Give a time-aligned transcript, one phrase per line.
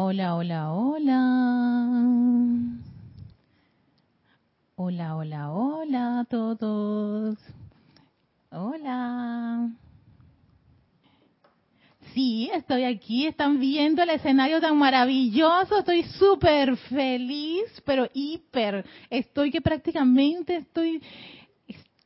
[0.00, 1.20] Hola, hola, hola.
[4.76, 7.36] Hola, hola, hola a todos.
[8.52, 9.70] Hola.
[12.14, 13.26] Sí, estoy aquí.
[13.26, 15.80] Están viendo el escenario tan maravilloso.
[15.80, 18.84] Estoy súper feliz, pero hiper.
[19.10, 21.02] Estoy que prácticamente estoy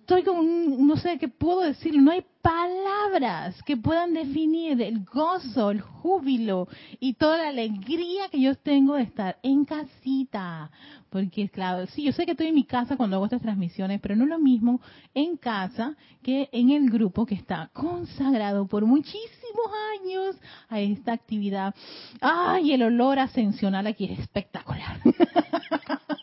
[0.03, 5.71] estoy con, no sé qué puedo decir, no hay palabras que puedan definir el gozo,
[5.71, 6.67] el júbilo
[6.99, 10.73] y toda la alegría que yo tengo de estar en casita.
[11.09, 14.17] Porque, claro, sí, yo sé que estoy en mi casa cuando hago estas transmisiones, pero
[14.17, 14.81] no es lo mismo
[15.15, 20.37] en casa que en el grupo que está consagrado por muchísimos años
[20.69, 21.77] a esta actividad.
[22.21, 25.01] ¡Ay, el olor ascensional aquí es espectacular!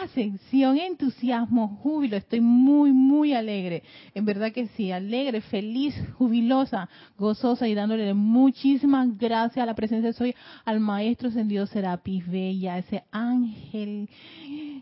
[0.00, 2.16] ascensión, entusiasmo, júbilo.
[2.16, 3.82] Estoy muy, muy alegre.
[4.14, 10.08] En verdad que sí, alegre, feliz, jubilosa, gozosa y dándole muchísimas gracias a la presencia
[10.08, 10.34] de soy
[10.64, 14.08] al maestro ascendido Serapis Bella, ese ángel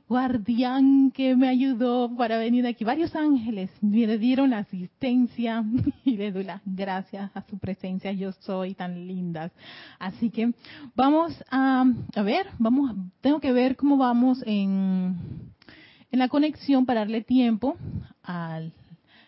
[0.08, 2.84] guardián que me ayudó para venir aquí.
[2.84, 5.64] Varios ángeles me dieron la asistencia
[6.04, 8.12] y le doy las gracias a su presencia.
[8.12, 9.52] Yo soy tan lindas.
[9.98, 10.52] Así que
[10.94, 17.00] vamos a, a ver, vamos, tengo que ver cómo vamos en, en la conexión para
[17.00, 17.76] darle tiempo
[18.22, 18.60] a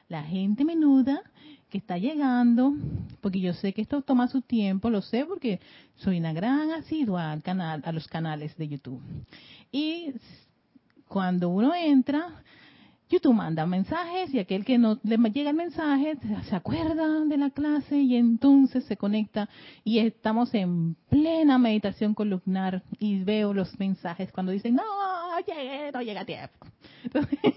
[0.09, 1.23] la gente menuda
[1.71, 2.75] que está llegando,
[3.23, 5.59] porque yo sé que esto toma su tiempo, lo sé porque
[5.97, 9.01] soy una gran asidua al canal, a los canales de YouTube.
[9.71, 10.13] Y
[11.09, 12.43] cuando uno entra,
[13.13, 16.17] YouTube manda mensajes y aquel que no le llega el mensaje
[16.49, 19.51] se acuerda de la clase y entonces se conecta
[19.85, 24.83] y estamos en plena meditación columnar y veo los mensajes cuando dicen, no,
[25.47, 26.67] llegué, no llega tiempo.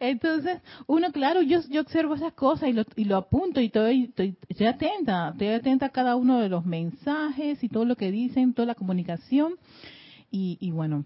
[0.00, 4.12] Entonces, uno, claro, yo, yo observo esas cosas y lo, y lo apunto y estoy,
[4.48, 8.54] estoy atenta, estoy atenta a cada uno de los mensajes y todo lo que dicen,
[8.54, 9.54] toda la comunicación.
[10.36, 11.04] Y, bueno,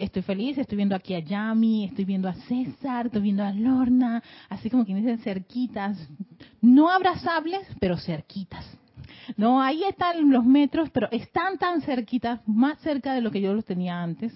[0.00, 4.22] estoy feliz, estoy viendo aquí a Yami, estoy viendo a César, estoy viendo a Lorna,
[4.48, 6.08] así como quienes dicen cerquitas,
[6.60, 8.66] no abrazables, pero cerquitas.
[9.36, 13.52] No, ahí están los metros, pero están tan cerquitas, más cerca de lo que yo
[13.54, 14.32] los tenía antes,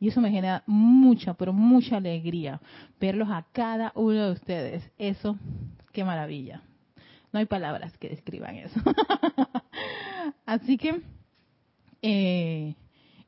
[0.00, 2.60] y eso me genera mucha, pero mucha alegría
[3.00, 4.90] verlos a cada uno de ustedes.
[4.98, 5.36] Eso,
[5.92, 6.62] qué maravilla.
[7.32, 8.80] No hay palabras que describan eso.
[10.46, 11.02] así que,
[12.00, 12.74] eh,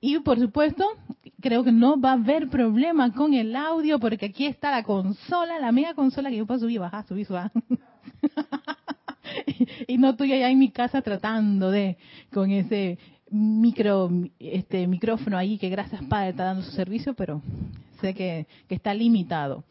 [0.00, 0.84] y por supuesto,
[1.40, 5.58] creo que no va a haber problema con el audio porque aquí está la consola,
[5.58, 7.50] la mega consola que yo puedo subir bajar, subir, subir.
[9.86, 11.98] y no estoy allá en mi casa tratando de,
[12.32, 12.98] con ese
[13.30, 17.42] micro, este micrófono ahí que gracias Padre está dando su servicio, pero
[18.00, 19.64] sé que, que está limitado.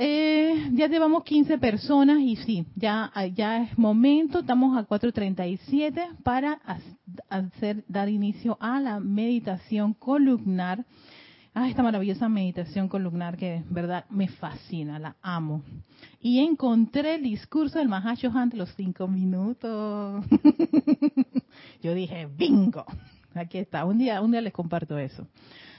[0.00, 6.60] Eh, ya llevamos 15 personas y sí, ya, es momento, estamos a 4.37 para
[7.28, 10.86] hacer, dar inicio a la meditación columnar.
[11.52, 15.64] Ah, esta maravillosa meditación columnar que, verdad, me fascina, la amo.
[16.20, 20.24] Y encontré el discurso del Mahacho de los cinco minutos.
[21.82, 22.84] Yo dije, bingo,
[23.34, 25.26] aquí está, un día, un día les comparto eso.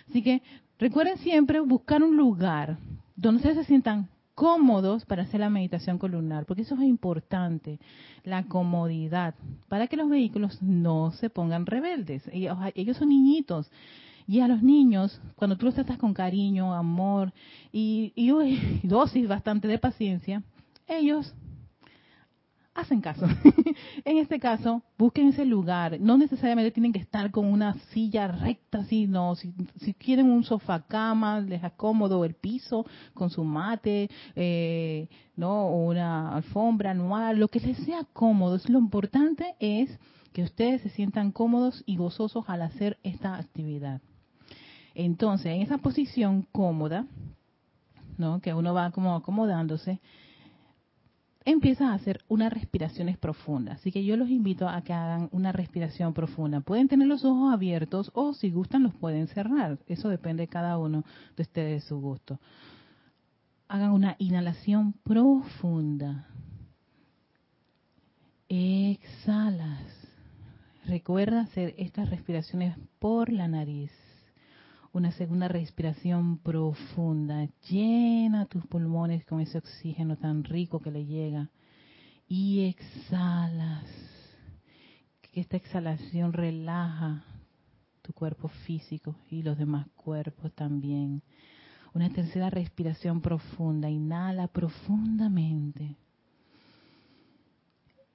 [0.09, 0.41] Así que
[0.78, 2.78] recuerden siempre buscar un lugar
[3.19, 7.78] donde ustedes se sientan cómodos para hacer la meditación columnar, porque eso es importante,
[8.24, 9.35] la comodidad,
[9.68, 12.24] para que los vehículos no se pongan rebeldes.
[12.31, 12.57] Ellos,
[12.97, 13.69] son niñitos.
[14.25, 17.34] Y a los niños, cuando tú los tratas con cariño, amor
[17.74, 20.41] y, y dosis bastante de paciencia,
[20.88, 21.36] ellos
[22.80, 23.26] hacen caso.
[24.06, 26.00] en este caso, busquen ese lugar.
[26.00, 30.82] No necesariamente tienen que estar con una silla recta, sino si, si quieren un sofá
[30.82, 37.60] cama, les cómodo el piso con su mate, eh, no, una alfombra anual, lo que
[37.60, 38.60] les sea cómodo.
[38.68, 39.98] Lo importante es
[40.34, 44.02] que ustedes se sientan cómodos y gozosos al hacer esta actividad.
[44.96, 47.06] Entonces, en esa posición cómoda,
[48.18, 48.42] ¿no?
[48.42, 50.00] que uno va como acomodándose,
[51.46, 53.80] empiezas a hacer unas respiraciones profundas.
[53.80, 56.62] Así que yo los invito a que hagan una respiración profunda.
[56.62, 59.80] Pueden tener los ojos abiertos o si gustan los pueden cerrar.
[59.88, 61.04] Eso depende de cada uno
[61.36, 62.40] de ustedes, de su gusto.
[63.68, 66.28] Hagan una inhalación profunda.
[68.48, 70.08] Exhalas.
[70.86, 73.92] Recuerda hacer estas respiraciones por la nariz
[74.91, 77.47] una segunda respiración profunda.
[77.69, 81.50] Llena tus pulmones con ese oxígeno tan rico que le llega.
[82.27, 83.86] Y exhalas.
[85.21, 87.24] Que esta exhalación relaja
[88.01, 91.21] tu cuerpo físico y los demás cuerpos también.
[91.94, 93.89] Una tercera respiración profunda.
[93.89, 95.95] Inhala profundamente.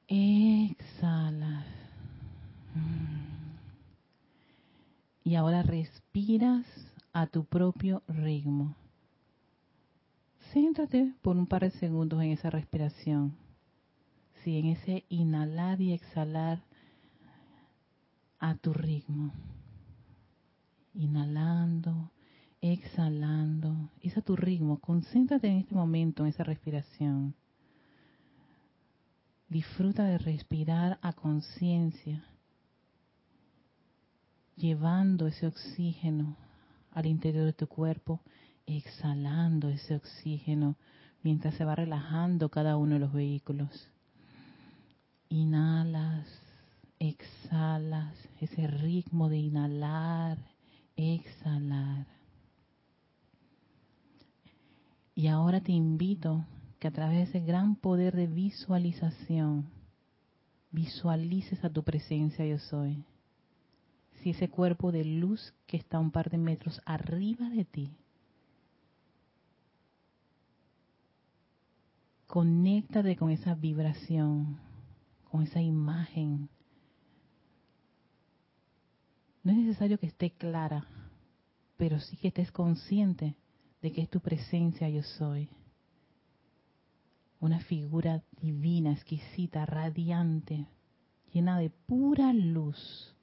[0.09, 1.67] Exhalas.
[5.23, 6.65] Y ahora respira respiras
[7.13, 8.77] a tu propio ritmo.
[10.53, 13.37] Céntrate por un par de segundos en esa respiración.
[14.45, 16.63] Sí, en ese inhalar y exhalar
[18.39, 19.33] a tu ritmo.
[20.95, 22.13] Inhalando,
[22.61, 23.91] exhalando.
[24.01, 24.79] Es a tu ritmo.
[24.79, 27.35] Concéntrate en este momento, en esa respiración.
[29.49, 32.25] Disfruta de respirar a conciencia,
[34.57, 36.37] llevando ese oxígeno
[36.93, 38.21] al interior de tu cuerpo,
[38.67, 40.77] exhalando ese oxígeno
[41.23, 43.89] mientras se va relajando cada uno de los vehículos.
[45.29, 46.29] Inhalas,
[46.99, 50.39] exhalas, ese ritmo de inhalar,
[50.97, 52.07] exhalar.
[55.15, 56.45] Y ahora te invito
[56.79, 59.71] que a través de ese gran poder de visualización,
[60.71, 63.05] visualices a tu presencia yo soy.
[64.25, 67.91] Si ese cuerpo de luz que está un par de metros arriba de ti,
[72.27, 74.59] conéctate con esa vibración,
[75.31, 76.49] con esa imagen.
[79.43, 80.87] No es necesario que esté clara,
[81.77, 83.37] pero sí que estés consciente
[83.83, 85.51] de que es tu presencia yo soy.
[87.41, 90.67] Una figura divina, exquisita, radiante,
[91.31, 93.14] llena de pura luz.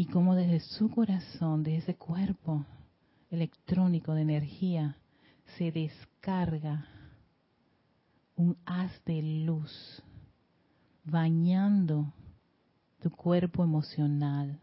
[0.00, 2.64] Y como desde su corazón, de ese cuerpo
[3.30, 4.96] electrónico de energía,
[5.58, 6.88] se descarga
[8.34, 10.02] un haz de luz
[11.04, 12.14] bañando
[13.02, 14.58] tu cuerpo emocional,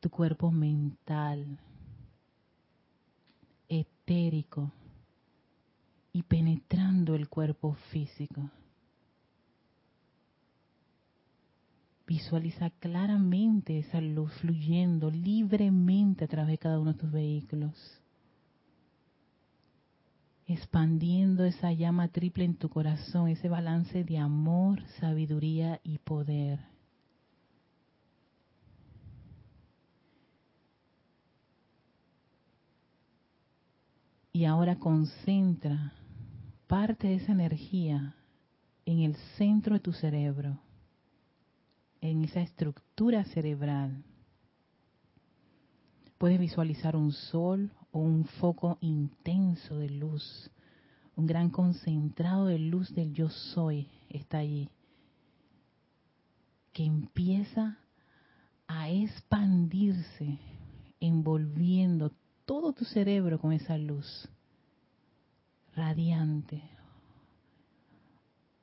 [0.00, 1.58] tu cuerpo mental,
[3.70, 4.70] etérico
[6.12, 8.50] y penetrando el cuerpo físico.
[12.14, 17.74] Visualiza claramente esa luz fluyendo libremente a través de cada uno de tus vehículos,
[20.46, 26.60] expandiendo esa llama triple en tu corazón, ese balance de amor, sabiduría y poder.
[34.34, 35.94] Y ahora concentra
[36.66, 38.16] parte de esa energía
[38.84, 40.58] en el centro de tu cerebro,
[42.02, 44.04] en esa estructura cerebral.
[46.18, 50.50] Puedes visualizar un sol o un foco intenso de luz,
[51.16, 54.68] un gran concentrado de luz del yo soy está allí,
[56.72, 57.78] que empieza
[58.66, 60.38] a expandirse,
[61.00, 62.12] envolviendo
[62.44, 64.28] todo tu cerebro con esa luz
[65.74, 66.62] radiante.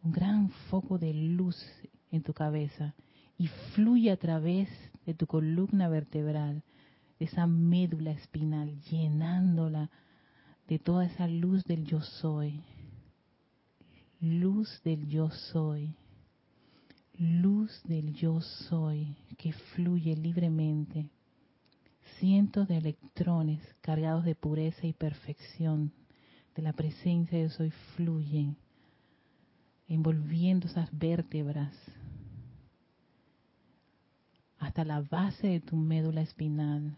[0.03, 1.55] Un gran foco de luz
[2.11, 2.95] en tu cabeza
[3.39, 4.69] y fluye a través
[5.05, 6.61] de tu columna vertebral,
[7.17, 9.89] de esa médula espinal, llenándola
[10.67, 12.61] de toda esa luz del yo soy.
[14.19, 15.95] Luz del yo soy.
[17.17, 21.09] Luz del yo soy que fluye libremente
[22.19, 25.93] cientos de electrones cargados de pureza y perfección
[26.55, 28.57] de la presencia de soy fluyen,
[29.87, 31.73] envolviendo esas vértebras
[34.59, 36.95] hasta la base de tu médula espinal.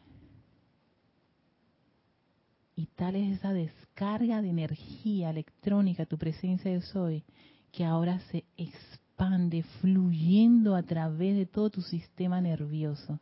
[2.75, 7.23] Y tal es esa descarga de energía electrónica, tu presencia de soy,
[7.71, 13.19] que ahora se expande fluyendo a través de todo tu sistema nervioso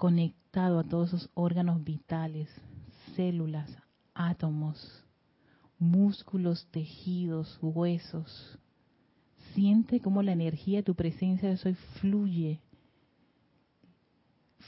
[0.00, 2.48] conectado a todos esos órganos vitales,
[3.14, 3.70] células,
[4.14, 5.04] átomos,
[5.78, 8.58] músculos, tejidos, huesos.
[9.54, 12.60] Siente cómo la energía de tu presencia de soy fluye,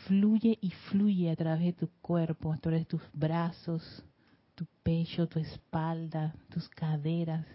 [0.07, 4.05] fluye y fluye a través de tu cuerpo, a través de tus brazos,
[4.55, 7.47] tu pecho, tu espalda, tus caderas,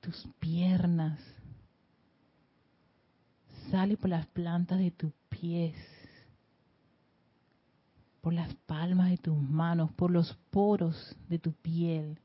[0.00, 1.20] tus piernas.
[3.70, 5.76] Sale por las plantas de tus pies
[8.22, 12.18] por las palmas de tus manos, por los poros de tu piel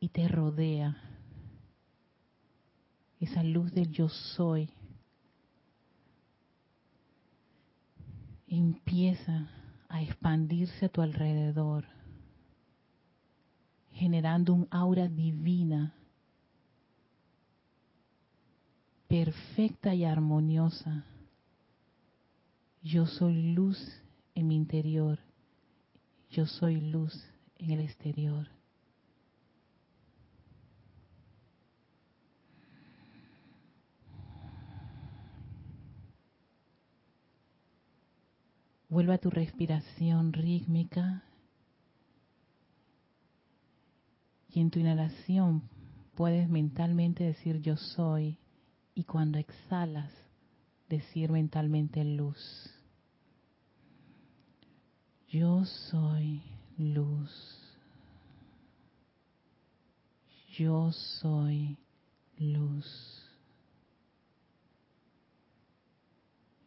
[0.00, 1.13] y te rodea.
[3.24, 4.68] Esa luz del yo soy
[8.46, 9.48] empieza
[9.88, 11.86] a expandirse a tu alrededor,
[13.92, 15.94] generando un aura divina,
[19.08, 21.06] perfecta y armoniosa.
[22.82, 23.78] Yo soy luz
[24.34, 25.18] en mi interior,
[26.28, 27.14] yo soy luz
[27.56, 28.48] en el exterior.
[38.94, 41.24] Vuelve a tu respiración rítmica.
[44.48, 45.68] Y en tu inhalación
[46.14, 48.38] puedes mentalmente decir yo soy.
[48.94, 50.12] Y cuando exhalas,
[50.88, 52.38] decir mentalmente luz.
[55.28, 56.40] Yo soy
[56.78, 57.32] luz.
[60.56, 61.78] Yo soy
[62.38, 63.28] luz.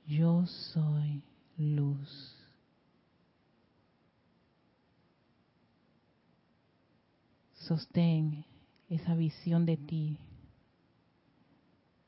[0.06, 1.24] Yo soy
[1.58, 2.36] luz.
[7.54, 8.46] Sostén
[8.90, 10.18] esa visión de ti,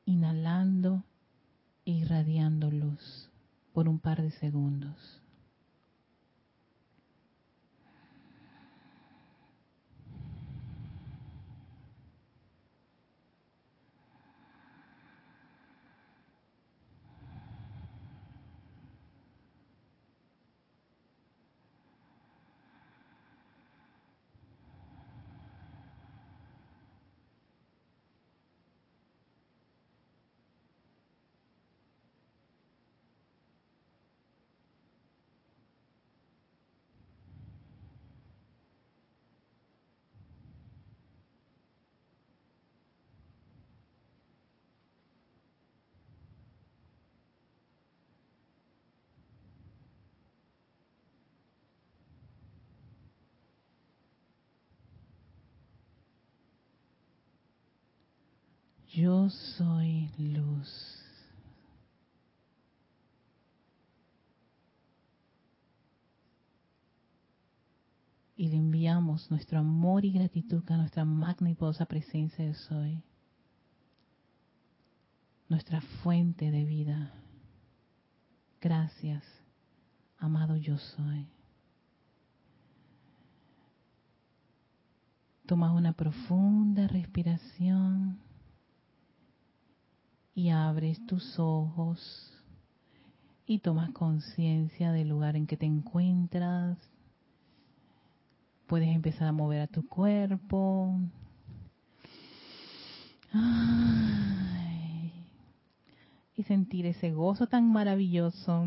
[0.06, 1.04] inhalando
[1.84, 3.28] e irradiando luz
[3.74, 5.19] por un par de segundos.
[59.00, 60.68] Yo soy luz.
[68.36, 73.02] Y le enviamos nuestro amor y gratitud a nuestra magna y poderosa presencia de soy.
[75.48, 77.14] Nuestra fuente de vida.
[78.60, 79.24] Gracias,
[80.18, 81.26] amado yo soy.
[85.46, 88.29] Toma una profunda respiración
[90.40, 92.32] y abres tus ojos
[93.46, 96.78] y tomas conciencia del lugar en que te encuentras.
[98.66, 100.98] Puedes empezar a mover a tu cuerpo.
[106.36, 108.66] y sentir ese gozo tan maravilloso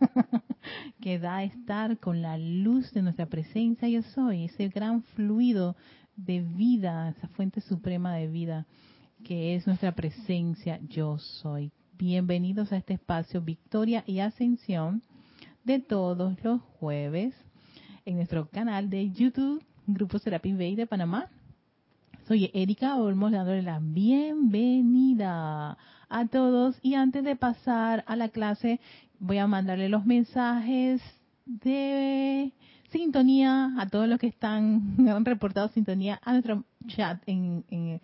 [1.02, 5.76] que da estar con la luz de nuestra presencia yo soy, ese gran fluido
[6.16, 8.66] de vida, esa fuente suprema de vida
[9.22, 11.70] que es nuestra presencia yo soy.
[11.96, 15.02] Bienvenidos a este espacio Victoria y Ascensión
[15.64, 17.34] de todos los jueves
[18.04, 21.28] en nuestro canal de YouTube, Grupo Serapis Bay de Panamá.
[22.26, 28.80] Soy Erika Olmos dándole la bienvenida a todos y antes de pasar a la clase
[29.20, 31.00] voy a mandarle los mensajes
[31.46, 32.52] de
[32.92, 38.00] sintonía a todos los que están han reportado sintonía a nuestro chat en, en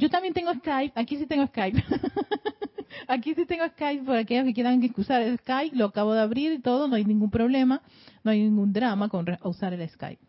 [0.00, 1.84] yo también tengo Skype, aquí sí tengo Skype.
[3.06, 6.52] aquí sí tengo Skype, por aquellos que quieran usar el Skype, lo acabo de abrir
[6.52, 7.82] y todo, no hay ningún problema,
[8.24, 10.22] no hay ningún drama con usar el Skype.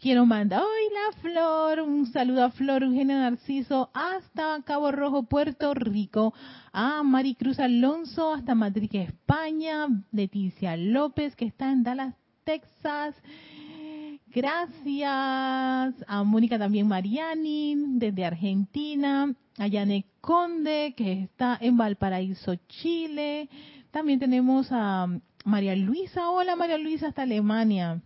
[0.00, 5.74] Quiero mandar, hoy la Flor, un saludo a Flor Eugenia Narciso hasta Cabo Rojo, Puerto
[5.74, 6.32] Rico,
[6.72, 13.14] a Maricruz Alonso hasta Madrid, España, Leticia López que está en Dallas, Texas,
[14.32, 23.48] Gracias a Mónica también Mariani desde Argentina, a Yane Conde que está en Valparaíso, Chile.
[23.90, 25.08] También tenemos a
[25.44, 26.30] María Luisa.
[26.30, 28.00] Hola María Luisa hasta Alemania.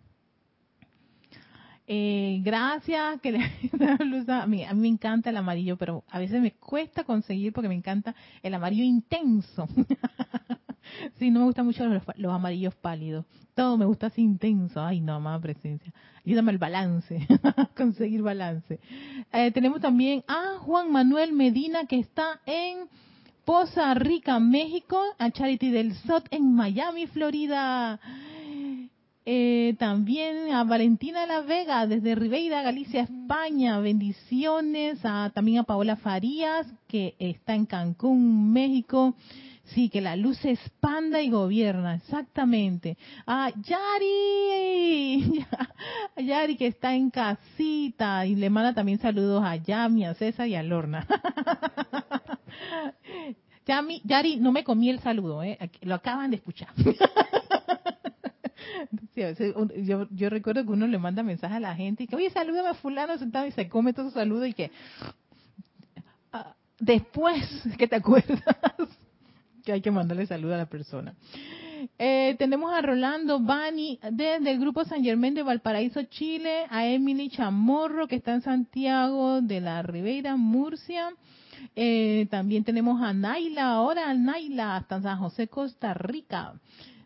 [1.87, 3.38] Eh, gracias, que
[4.29, 7.69] a mí, a mí me encanta el amarillo, pero a veces me cuesta conseguir porque
[7.69, 9.69] me encanta el amarillo intenso.
[11.19, 13.25] sí, no me gustan mucho los, amarillos pálidos.
[13.55, 14.83] Todo me gusta así intenso.
[14.83, 15.93] Ay, no, más presencia.
[16.25, 17.26] Ayúdame al balance,
[17.76, 18.81] conseguir balance.
[19.33, 22.88] Eh, tenemos también a Juan Manuel Medina que está en
[23.45, 28.00] Poza Rica, México, a Charity del SOT en Miami, Florida.
[29.26, 33.78] Eh, también a Valentina La Vega desde Ribeira, Galicia, España.
[33.81, 35.00] Bendiciones.
[35.04, 39.16] A, también a Paola Farías que está en Cancún, México.
[39.69, 42.99] Sí, que la luz se expanda y gobierna, exactamente.
[43.26, 45.43] Ah, Yari,
[46.23, 50.54] Yari que está en casita y le manda también saludos a Yami, a César y
[50.54, 51.07] a Lorna.
[53.66, 55.59] Yami, Yari, no me comí el saludo, ¿eh?
[55.81, 56.69] lo acaban de escuchar.
[59.85, 62.68] yo, yo recuerdo que uno le manda mensaje a la gente y que, oye, salúdame
[62.68, 64.71] a fulano sentado y se come todo su saludo y que
[66.33, 68.40] ah, después que te acuerdas
[69.64, 71.14] que hay que mandarle salud a la persona.
[71.99, 77.28] Eh, tenemos a Rolando Bani desde el grupo San Germán de Valparaíso, Chile, a Emily
[77.30, 81.11] Chamorro que está en Santiago de la Ribeira, Murcia.
[81.76, 86.54] Eh, también tenemos a Naila, ahora Naila, hasta San José, Costa Rica.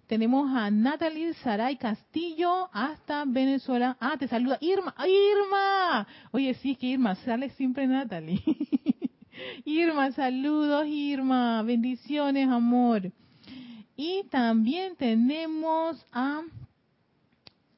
[0.08, 3.94] Tenemos a Natalie Saray Castillo hasta Venezuela.
[4.00, 4.94] Ah, te saluda Irma.
[5.06, 6.06] ¡Irma!
[6.32, 8.42] Oye, sí, es que Irma sale siempre Natalie.
[9.66, 11.62] Irma, saludos Irma.
[11.62, 13.12] Bendiciones, amor.
[13.96, 16.40] Y también tenemos a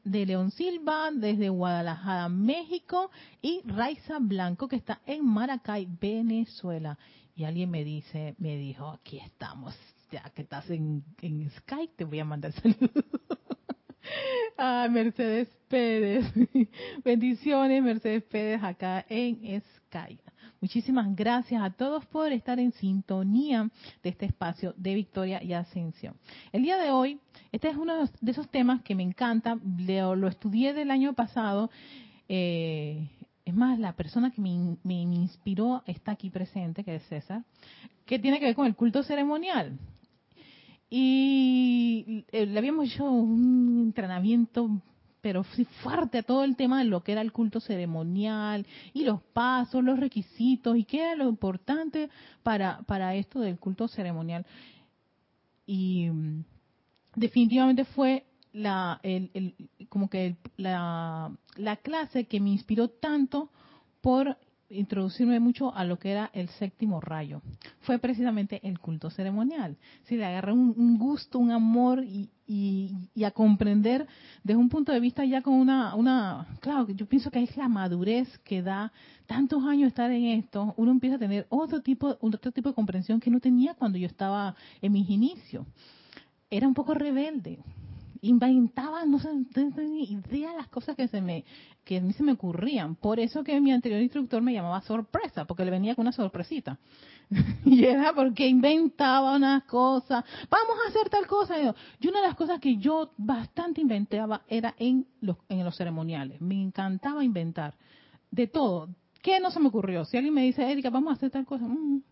[0.04, 3.10] de León Silva desde Guadalajara, México,
[3.42, 6.96] y Raiza Blanco que está en Maracay, Venezuela.
[7.34, 9.74] Y alguien me dice, me dijo, aquí estamos,
[10.10, 13.04] ya que estás en, en Skype, te voy a mandar saludos.
[14.58, 16.24] ah, Mercedes Pérez.
[17.04, 20.22] Bendiciones, Mercedes Pérez, acá en Skype.
[20.60, 23.70] Muchísimas gracias a todos por estar en sintonía
[24.02, 26.14] de este espacio de victoria y ascensión.
[26.52, 27.18] El día de hoy,
[27.50, 31.70] este es uno de esos temas que me encanta, lo, estudié del año pasado.
[32.28, 33.08] Eh,
[33.46, 37.42] es más, la persona que me, me, inspiró está aquí presente, que es César,
[38.04, 39.78] que tiene que ver con el culto ceremonial.
[40.90, 44.68] Y eh, le habíamos hecho un entrenamiento
[45.20, 45.44] pero
[45.82, 49.84] fuerte a todo el tema de lo que era el culto ceremonial y los pasos,
[49.84, 52.08] los requisitos y qué era lo importante
[52.42, 54.46] para, para esto del culto ceremonial.
[55.66, 56.44] Y mm,
[57.16, 59.54] definitivamente fue la, el, el,
[59.88, 63.50] como que la, la clase que me inspiró tanto
[64.00, 64.38] por
[64.70, 67.42] introducirme mucho a lo que era el séptimo rayo.
[67.80, 69.76] Fue precisamente el culto ceremonial.
[70.04, 74.06] Si le agarré un, gusto, un amor y, y, a comprender
[74.42, 77.68] desde un punto de vista ya con una, una, claro, yo pienso que es la
[77.68, 78.92] madurez que da
[79.26, 83.20] tantos años estar en esto, uno empieza a tener otro tipo, otro tipo de comprensión
[83.20, 85.66] que no tenía cuando yo estaba en mis inicios.
[86.50, 87.60] Era un poco rebelde,
[88.22, 91.44] inventaba, no sé, no tenía idea de las cosas que se me
[91.84, 92.94] que a mí se me ocurrían.
[92.94, 96.78] Por eso que mi anterior instructor me llamaba sorpresa, porque le venía con una sorpresita.
[97.64, 101.56] y era porque inventaba unas cosas, vamos a hacer tal cosa.
[101.98, 106.40] Y una de las cosas que yo bastante inventaba era en los, en los ceremoniales.
[106.40, 107.74] Me encantaba inventar
[108.30, 108.88] de todo.
[109.22, 110.04] ¿Qué no se me ocurrió?
[110.04, 112.02] Si alguien me dice, Erika, vamos a hacer tal cosa, mm,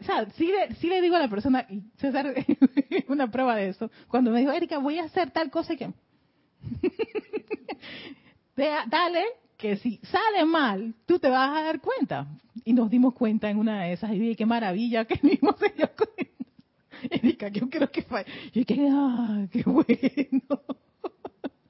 [0.00, 2.34] o sea, sí le, sí le digo a la persona, César,
[3.08, 5.92] una prueba de eso, cuando me dijo, Erika, voy a hacer tal cosa que...
[8.56, 9.24] Dale,
[9.56, 12.26] que si sale mal, tú te vas a dar cuenta.
[12.64, 15.68] Y nos dimos cuenta en una de esas, y dije, qué maravilla que mismo se
[15.70, 16.28] dio cuenta.
[17.10, 18.24] Erika, yo creo que fue...
[18.52, 20.62] Y dije, ah, qué bueno.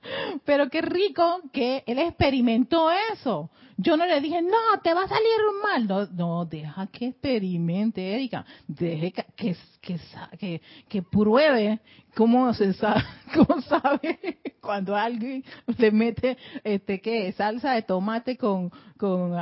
[0.45, 3.51] Pero qué rico que él experimentó eso.
[3.81, 5.87] Yo no le dije, no, te va a salir mal.
[5.87, 8.45] No, no deja que experimente, Erika.
[8.67, 10.01] Deje que, que,
[10.37, 11.81] que, que pruebe
[12.15, 13.03] cómo se sabe,
[13.35, 15.45] cómo sabe cuando alguien
[15.79, 17.33] le mete, este, ¿qué?
[17.33, 19.33] Salsa de tomate con, con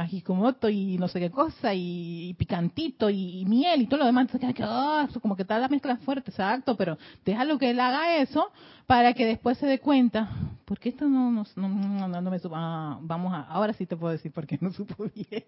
[0.70, 4.28] y no sé qué cosa, y, picantito y, miel y todo lo demás.
[4.30, 8.52] Que, oh, como que está la mezcla fuerte, exacto, pero déjalo que él haga eso
[8.86, 10.28] para que después se dé cuenta,
[10.64, 14.12] porque esto no, no, no, no, me supo, ah, vamos a, ahora sí te puedo
[14.12, 15.44] decir por qué no supo bien.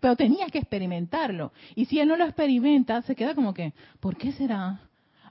[0.00, 1.52] Pero tenía que experimentarlo.
[1.74, 4.80] Y si él no lo experimenta, se queda como que, ¿por qué será?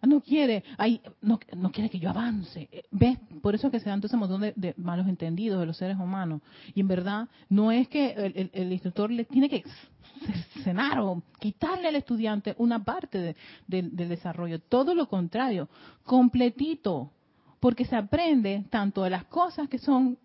[0.02, 2.70] Ah, no quiere, ay, no, no quiere que yo avance.
[2.92, 3.18] ¿Ves?
[3.42, 6.42] Por eso que se dan todo ese montón de, malos entendidos de los seres humanos.
[6.74, 9.64] Y en verdad, no es que el, instructor le tiene que
[10.64, 13.36] cenar o quitarle al estudiante una parte
[13.68, 14.60] del desarrollo.
[14.60, 15.70] Todo lo contrario,
[16.04, 17.12] completito
[17.66, 20.20] porque se aprende tanto de las cosas que son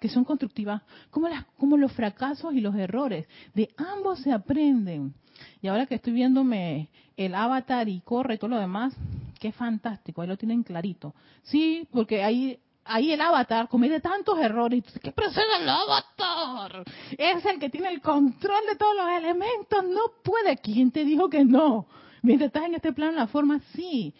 [0.00, 3.28] que son constructivas como las como los fracasos y los errores.
[3.54, 5.14] De ambos se aprenden.
[5.62, 8.94] Y ahora que estoy viéndome el avatar y corre y todo lo demás
[9.38, 11.14] qué fantástico ahí lo tienen clarito.
[11.42, 16.84] Sí porque ahí ahí el avatar comete tantos errores ¿qué procede el avatar?
[17.16, 19.84] es el que tiene el control de todos los elementos.
[19.84, 20.56] No puede.
[20.56, 21.86] ¿quién te dijo que no?
[22.22, 24.14] mientras estás en este plano la forma sí.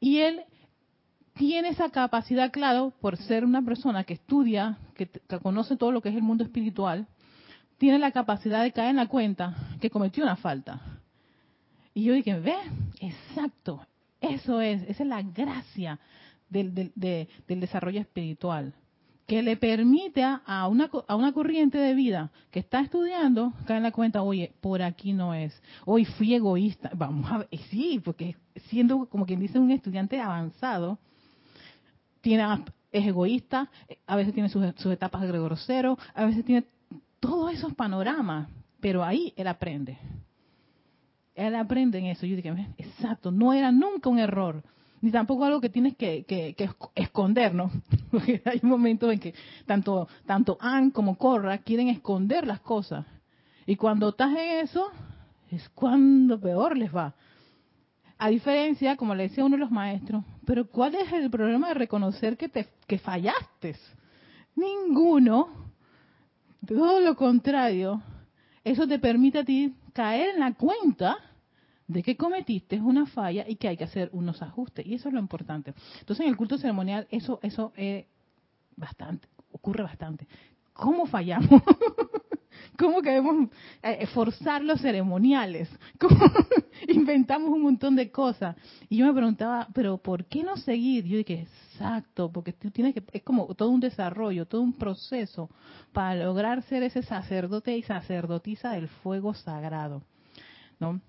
[0.00, 0.44] Y él
[1.34, 5.08] tiene esa capacidad, claro, por ser una persona que estudia, que,
[5.42, 7.06] conoce todo lo que es el mundo espiritual,
[7.76, 10.80] tiene la capacidad de caer en la cuenta que cometió una falta.
[11.92, 12.54] Y yo dije, ve,
[13.00, 13.84] exacto,
[14.20, 15.98] eso es, esa es la gracia
[16.48, 17.28] del, del,
[17.60, 18.72] desarrollo espiritual,
[19.26, 23.82] que le permite a una, a una corriente de vida que está estudiando caer en
[23.84, 28.36] la cuenta, oye, por aquí no es, hoy fui egoísta, vamos a ver, sí, porque
[28.68, 30.98] siendo como quien dice un estudiante avanzado,
[32.24, 32.42] tiene,
[32.90, 33.70] es egoísta,
[34.06, 36.64] a veces tiene sus, etapas de grosero, a veces tiene
[37.20, 38.48] todos esos panoramas,
[38.80, 39.98] pero ahí él aprende.
[41.34, 42.24] Él aprende en eso.
[42.24, 44.62] Yo dije, exacto, no era nunca un error.
[45.02, 47.70] ni tampoco algo que tienes que, que, esconder, ¿no?
[48.10, 49.34] Porque hay momentos en que
[49.66, 53.04] tanto, tanto Ann como Corra quieren esconder las cosas.
[53.66, 54.90] Y cuando estás en eso,
[55.50, 57.14] es cuando peor les va.
[58.24, 61.74] A diferencia, como le decía uno de los maestros, pero ¿cuál es el problema de
[61.74, 63.76] reconocer que, te, que fallaste?
[64.56, 65.74] Ninguno.
[66.66, 68.00] Todo lo contrario.
[68.64, 71.18] Eso te permite a ti caer en la cuenta
[71.86, 74.86] de que cometiste una falla y que hay que hacer unos ajustes.
[74.86, 75.74] Y eso es lo importante.
[76.00, 78.06] Entonces, en el culto ceremonial, eso, eso es
[78.74, 80.26] bastante, ocurre bastante.
[80.72, 81.50] ¿Cómo fallamos?
[82.76, 83.48] ¿Cómo queremos
[83.82, 85.68] eh, forzar los ceremoniales?
[85.98, 86.18] ¿Cómo
[86.88, 88.56] inventamos un montón de cosas?
[88.88, 91.04] Y yo me preguntaba, ¿pero por qué no seguir?
[91.04, 95.48] Yo dije, exacto, porque tú tienes que, es como todo un desarrollo, todo un proceso
[95.92, 100.02] para lograr ser ese sacerdote y sacerdotisa del fuego sagrado.
[100.80, 101.00] ¿No?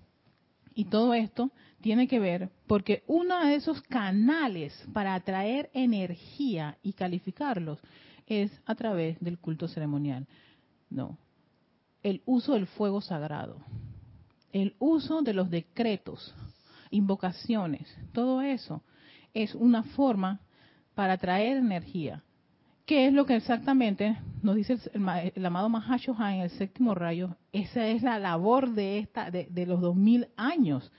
[0.74, 1.50] Y todo esto
[1.80, 7.80] tiene que ver porque uno de esos canales para atraer energía y calificarlos
[8.26, 10.26] es a través del culto ceremonial.
[10.90, 11.18] No,
[12.06, 13.56] el uso del fuego sagrado,
[14.52, 16.32] el uso de los decretos,
[16.90, 18.84] invocaciones, todo eso
[19.34, 20.38] es una forma
[20.94, 22.22] para atraer energía.
[22.84, 24.78] ¿Qué es lo que exactamente nos dice
[25.34, 27.36] el, amado Mahashohan en el séptimo rayo?
[27.50, 30.92] Esa es la labor de, esta, de los dos mil años.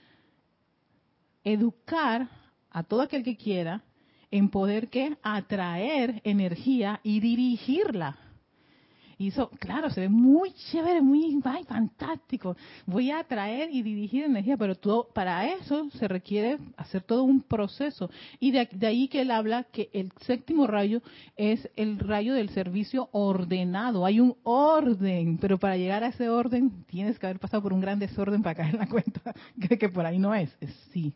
[1.42, 2.28] Educar
[2.68, 3.82] a todo aquel que quiera
[4.30, 8.27] en poder que atraer energía y dirigirla
[9.18, 12.56] y eso, claro, se ve muy chévere, muy fantástico.
[12.86, 17.42] Voy a atraer y dirigir energía, pero todo, para eso se requiere hacer todo un
[17.42, 18.08] proceso.
[18.38, 21.02] Y de, de ahí que él habla que el séptimo rayo
[21.36, 24.06] es el rayo del servicio ordenado.
[24.06, 27.80] Hay un orden, pero para llegar a ese orden tienes que haber pasado por un
[27.80, 30.56] gran desorden para caer en la cuenta de que por ahí no es
[30.92, 31.12] sí.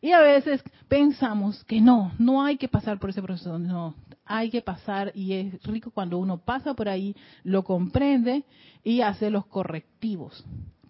[0.00, 3.94] Y a veces pensamos que no, no hay que pasar por ese proceso, no,
[4.26, 8.44] hay que pasar y es rico cuando uno pasa por ahí, lo comprende
[8.82, 10.44] y hace los correctivos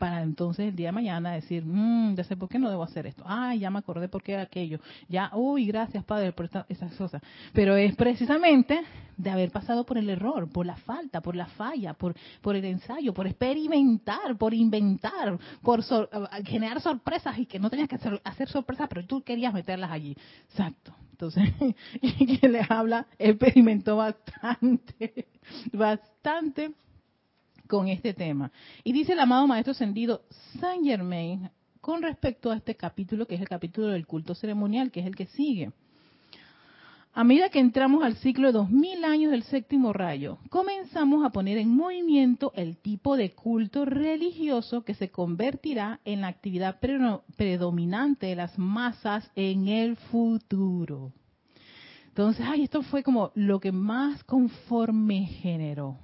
[0.04, 3.06] para entonces el día de mañana decir, mmm, ya sé por qué no debo hacer
[3.06, 3.24] esto.
[3.26, 4.78] Ay, ya me acordé por qué aquello.
[5.08, 7.22] Ya, uy, gracias Padre por esas cosas.
[7.54, 8.82] Pero es precisamente
[9.16, 12.66] de haber pasado por el error, por la falta, por la falla, por, por el
[12.66, 15.82] ensayo, por experimentar, por inventar, por
[16.44, 20.14] generar sorpresas y que no tenías que hacer, hacer sorpresas, pero tú querías meterlas allí.
[20.50, 20.94] Exacto.
[21.12, 21.48] Entonces,
[22.40, 25.28] quien les habla experimentó bastante,
[25.72, 26.72] bastante
[27.68, 28.50] con este tema.
[28.82, 30.22] Y dice el amado Maestro Ascendido
[30.60, 31.50] Saint Germain
[31.80, 35.16] con respecto a este capítulo, que es el capítulo del culto ceremonial, que es el
[35.16, 35.72] que sigue.
[37.16, 41.30] A medida que entramos al ciclo de dos mil años del séptimo rayo, comenzamos a
[41.30, 48.26] poner en movimiento el tipo de culto religioso que se convertirá en la actividad predominante
[48.26, 51.12] de las masas en el futuro.
[52.08, 55.98] Entonces, ay, esto fue como lo que más conforme generó.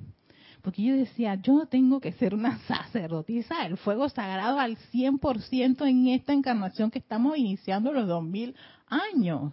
[0.63, 6.09] Porque yo decía, yo tengo que ser una sacerdotisa del fuego sagrado al 100% en
[6.09, 8.55] esta encarnación que estamos iniciando los 2000
[8.87, 9.53] años.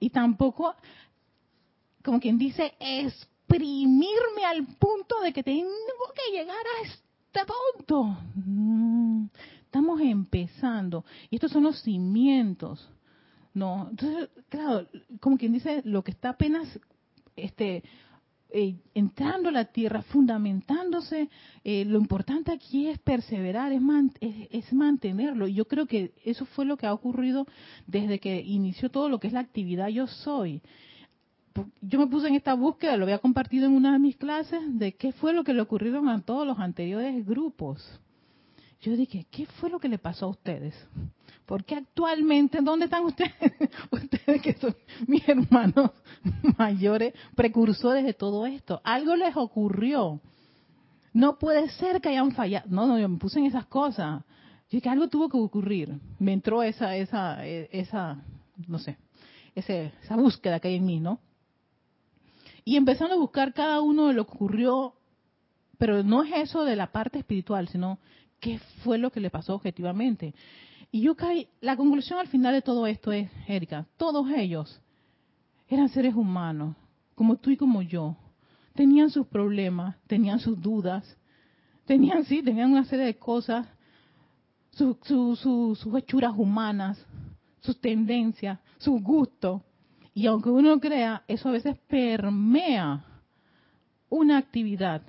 [0.00, 0.74] Y tampoco,
[2.04, 5.70] como quien dice, exprimirme al punto de que tengo
[6.14, 7.40] que llegar a este
[7.76, 8.16] punto.
[8.34, 9.26] Mm,
[9.64, 11.04] estamos empezando.
[11.30, 12.88] Y estos son los cimientos.
[13.54, 14.86] No, entonces, claro,
[15.20, 16.78] como quien dice, lo que está apenas
[17.38, 17.82] este
[18.50, 21.28] eh, entrando a la tierra, fundamentándose,
[21.64, 23.82] eh, lo importante aquí es perseverar, es,
[24.50, 25.48] es, mantenerlo.
[25.48, 27.46] Y yo creo que eso fue lo que ha ocurrido
[27.86, 30.62] desde que inició todo lo que es la actividad Yo Soy.
[31.82, 34.92] Yo me puse en esta búsqueda, lo había compartido en una de mis clases, de
[34.94, 38.00] qué fue lo que le ocurrieron a todos los anteriores grupos.
[38.80, 40.74] Yo dije, ¿qué fue lo que le pasó a ustedes?
[41.46, 43.32] Porque actualmente, ¿dónde están ustedes?
[43.90, 45.90] ustedes que son mis hermanos
[46.58, 48.80] mayores, precursores de todo esto.
[48.84, 50.20] Algo les ocurrió.
[51.12, 52.66] No puede ser que hayan fallado.
[52.68, 54.22] No, no, yo me puse en esas cosas.
[54.70, 55.98] Yo dije, algo tuvo que ocurrir.
[56.18, 58.22] Me entró esa, esa, esa,
[58.66, 58.98] no sé,
[59.54, 61.18] ese, esa búsqueda que hay en mí, ¿no?
[62.64, 64.94] Y empezando a buscar cada uno de lo que ocurrió,
[65.78, 67.98] pero no es eso de la parte espiritual, sino
[68.40, 70.34] qué fue lo que le pasó objetivamente.
[70.90, 74.80] Y yo caí, la conclusión al final de todo esto es, Erika, todos ellos
[75.68, 76.76] eran seres humanos,
[77.14, 78.16] como tú y como yo.
[78.74, 81.16] Tenían sus problemas, tenían sus dudas,
[81.84, 83.66] tenían, sí, tenían una serie de cosas,
[84.70, 87.04] sus hechuras humanas,
[87.60, 89.62] sus tendencias, sus gustos.
[90.14, 93.04] Y aunque uno crea, eso a veces permea
[94.08, 95.02] una actividad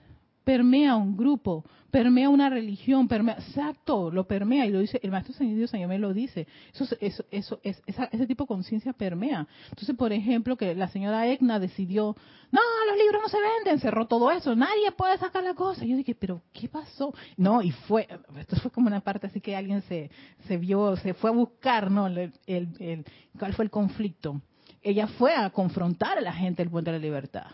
[0.49, 5.33] permea un grupo, permea una religión, permea, exacto, lo permea y lo dice, el maestro
[5.33, 6.47] Señor Dios Señor lo dice.
[6.73, 9.47] Eso, eso, eso, es, ese tipo de conciencia permea.
[9.69, 12.15] Entonces, por ejemplo, que la señora Egna decidió,
[12.51, 15.85] no, los libros no se venden, cerró todo eso, nadie puede sacar la cosa.
[15.85, 17.13] Y yo dije, pero ¿qué pasó?
[17.37, 20.09] No, y fue, esto fue como una parte así que alguien se,
[20.47, 22.07] se vio, se fue a buscar, ¿no?
[22.07, 23.05] El, el,
[23.37, 24.41] ¿Cuál fue el conflicto?
[24.81, 27.47] Ella fue a confrontar a la gente del Puente de la Libertad.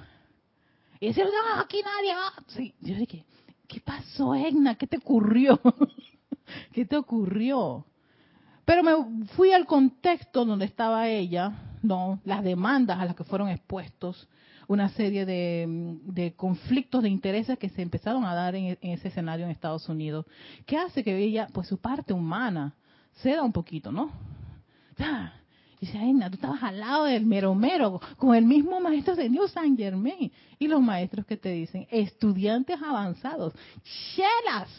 [0.99, 2.33] Y decía, no, aquí nadie va.
[2.47, 3.25] Sí, yo dije,
[3.67, 4.75] ¿qué pasó, Egna?
[4.75, 5.59] ¿Qué te ocurrió?
[6.73, 7.85] ¿Qué te ocurrió?
[8.65, 13.49] Pero me fui al contexto donde estaba ella, no, las demandas a las que fueron
[13.49, 14.27] expuestos,
[14.67, 19.51] una serie de, conflictos de intereses que se empezaron a dar en, ese escenario en
[19.51, 20.25] Estados Unidos,
[20.65, 22.73] que hace que ella, pues su parte humana,
[23.21, 24.11] ceda un poquito, ¿no?
[25.79, 29.47] Dice, Aina, tú estabas al lado del mero mero, con el mismo maestro de New
[29.47, 30.31] Saint Germain.
[30.59, 33.53] Y los maestros que te dicen, estudiantes avanzados,
[34.15, 34.69] chelas,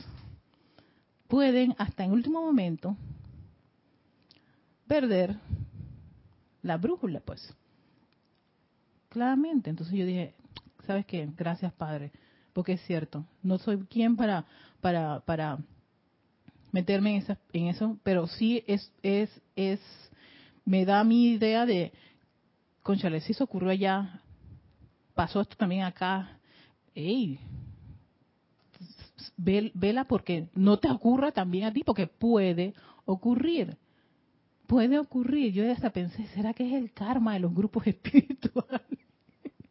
[1.29, 2.97] pueden hasta en último momento
[4.87, 5.37] perder
[6.63, 7.55] la brújula, pues.
[9.09, 9.71] Claramente.
[9.71, 10.35] Entonces yo dije,
[10.87, 11.29] ¿sabes qué?
[11.37, 12.13] Gracias, Padre.
[12.53, 14.47] Porque es cierto, no soy quien para,
[14.81, 15.59] para, para
[16.73, 19.81] meterme en, esa, en eso, pero sí es, es, es
[20.67, 21.93] me da mi idea de,
[22.83, 24.21] conchale, si eso ocurrió allá,
[25.15, 26.39] pasó esto también acá,
[26.95, 27.41] ey,
[29.37, 32.75] vela porque no te ocurra también a ti, porque puede
[33.05, 33.77] ocurrir.
[34.67, 35.53] Puede ocurrir.
[35.53, 38.99] Yo hasta pensé, ¿será que es el karma de los grupos espirituales?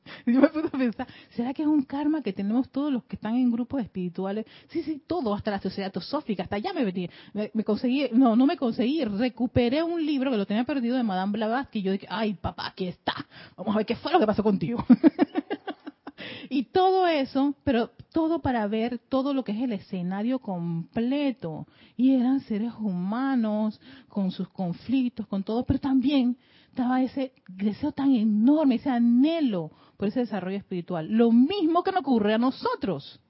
[0.26, 3.16] Yo me puse a pensar, ¿será que es un karma que tenemos todos los que
[3.16, 4.46] están en grupos espirituales?
[4.70, 7.10] Sí, sí, todo, hasta la sociedad teosófica, hasta allá me metí.
[7.34, 11.34] Me, conseguí, no, no me conseguí, recuperé un libro que lo tenía perdido de Madame
[11.34, 13.14] Blavatsky y yo dije, ay papá, aquí está,
[13.58, 14.86] vamos a ver qué fue lo que pasó contigo.
[16.50, 21.68] y todo eso, pero todo para ver todo lo que es el escenario completo.
[21.98, 26.38] Y eran seres humanos, con sus conflictos, con todo, pero también
[26.76, 31.08] estaba ese deseo tan enorme, ese anhelo por ese desarrollo espiritual.
[31.10, 33.22] Lo mismo que nos ocurre a nosotros.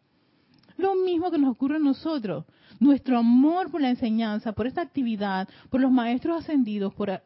[0.78, 2.46] Lo mismo que nos ocurre a nosotros.
[2.80, 7.22] Nuestro amor por la enseñanza, por esta actividad, por los maestros ascendidos, por,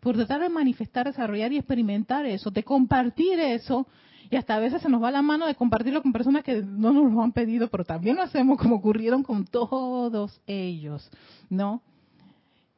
[0.00, 3.86] por, tratar de manifestar, desarrollar y experimentar eso, de compartir eso,
[4.30, 6.92] y hasta a veces se nos va la mano de compartirlo con personas que no
[6.92, 11.10] nos lo han pedido, pero también lo hacemos como ocurrieron con todos ellos,
[11.48, 11.82] ¿no?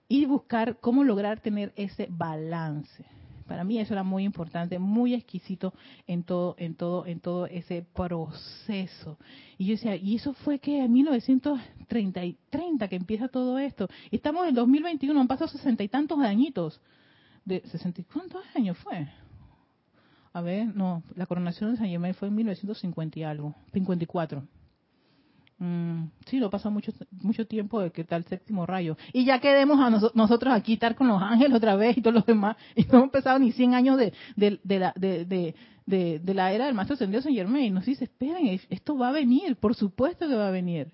[0.08, 3.04] Y buscar cómo lograr tener ese balance.
[3.46, 5.72] Para mí eso era muy importante, muy exquisito
[6.06, 9.18] en todo, en todo, en todo ese proceso.
[9.56, 13.88] Y yo decía, y eso fue que en 1930 y 30 que empieza todo esto.
[14.10, 16.80] estamos en 2021, han pasado sesenta y tantos añitos.
[17.44, 19.08] De sesenta ¿Cuántos años fue?
[20.32, 24.42] A ver, no, la coronación de San Germain fue en 1950 y algo, 54.
[25.58, 26.92] Mm, sí, lo pasó mucho
[27.22, 28.96] mucho tiempo de que tal séptimo rayo.
[29.12, 32.26] Y ya quedemos a nosotros aquí estar con los ángeles otra vez y todos los
[32.26, 32.56] demás.
[32.74, 35.54] Y no hemos empezado ni 100 años de, de, la, de,
[35.86, 37.72] de, la era del Maestro Ascendido San Germain.
[37.72, 40.88] Nos dice, esperen, esto va a venir, por supuesto que va a venir.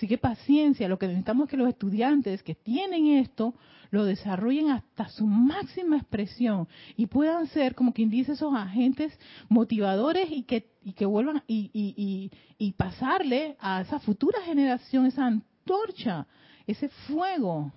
[0.00, 3.52] Así que paciencia, lo que necesitamos es que los estudiantes que tienen esto
[3.90, 9.12] lo desarrollen hasta su máxima expresión y puedan ser, como quien dice, esos agentes
[9.50, 15.26] motivadores y que, y que vuelvan y, y, y, pasarle a esa futura generación esa
[15.26, 16.26] antorcha,
[16.66, 17.70] ese fuego,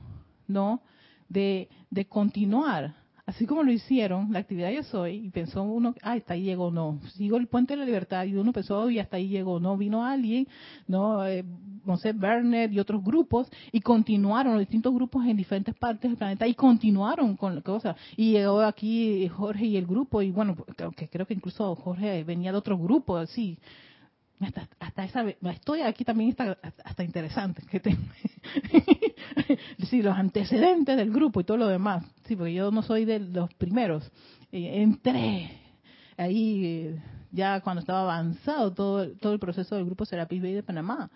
[0.48, 0.82] ¿no?
[1.28, 6.14] De, de continuar así como lo hicieron, la actividad yo soy, y pensó uno, ah,
[6.14, 9.18] hasta ahí llegó, no, sigo el puente de la libertad, y uno pensó, y hasta
[9.18, 10.48] ahí llegó, no, vino alguien,
[10.88, 11.46] no, eh,
[11.86, 16.18] no sé, Werner y otros grupos, y continuaron, los distintos grupos en diferentes partes del
[16.18, 20.56] planeta, y continuaron con la cosa, y llegó aquí Jorge y el grupo, y bueno,
[20.96, 23.58] que creo que incluso Jorge venía de otro grupo, así,
[24.40, 27.98] hasta, hasta esa estoy aquí también está hasta interesante que te,
[29.90, 32.06] sí, los antecedentes del grupo y todo lo demás.
[32.26, 34.10] Sí porque yo no soy de los primeros.
[34.52, 35.60] Entré
[36.18, 36.96] ahí
[37.32, 41.10] ya cuando estaba avanzado todo todo el proceso del grupo Serapis Bay de Panamá.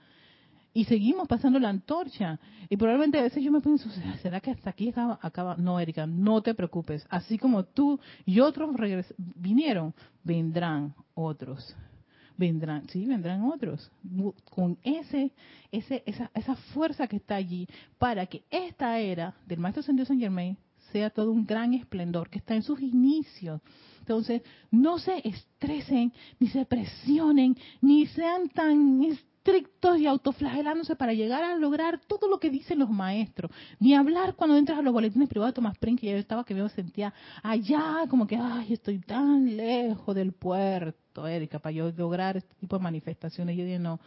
[0.73, 2.39] Y seguimos pasando la antorcha.
[2.69, 3.89] Y probablemente a veces yo me pienso
[4.21, 5.55] será que hasta aquí acaba, acaba?
[5.57, 7.05] no Erika no te preocupes.
[7.09, 8.75] Así como tú y otros
[9.17, 11.75] vinieron vendrán otros
[12.37, 13.91] vendrán, sí, vendrán otros,
[14.51, 15.31] con ese,
[15.71, 20.19] ese, esa, esa fuerza que está allí para que esta era del Maestro Ascendido San
[20.19, 20.57] Germain
[20.91, 23.61] sea todo un gran esplendor que está en sus inicios.
[23.99, 29.03] Entonces, no se estresen, ni se presionen, ni sean tan
[29.47, 33.51] estrictos y autoflagelándose para llegar a lograr todo lo que dicen los maestros.
[33.79, 36.53] Ni hablar cuando entras a los boletines privados de Tomás Prince, que yo estaba que
[36.53, 42.37] me sentía allá, como que, ay, estoy tan lejos del puerto, Erika, para yo lograr
[42.37, 43.55] este tipo de manifestaciones.
[43.55, 43.99] Yo dije, no,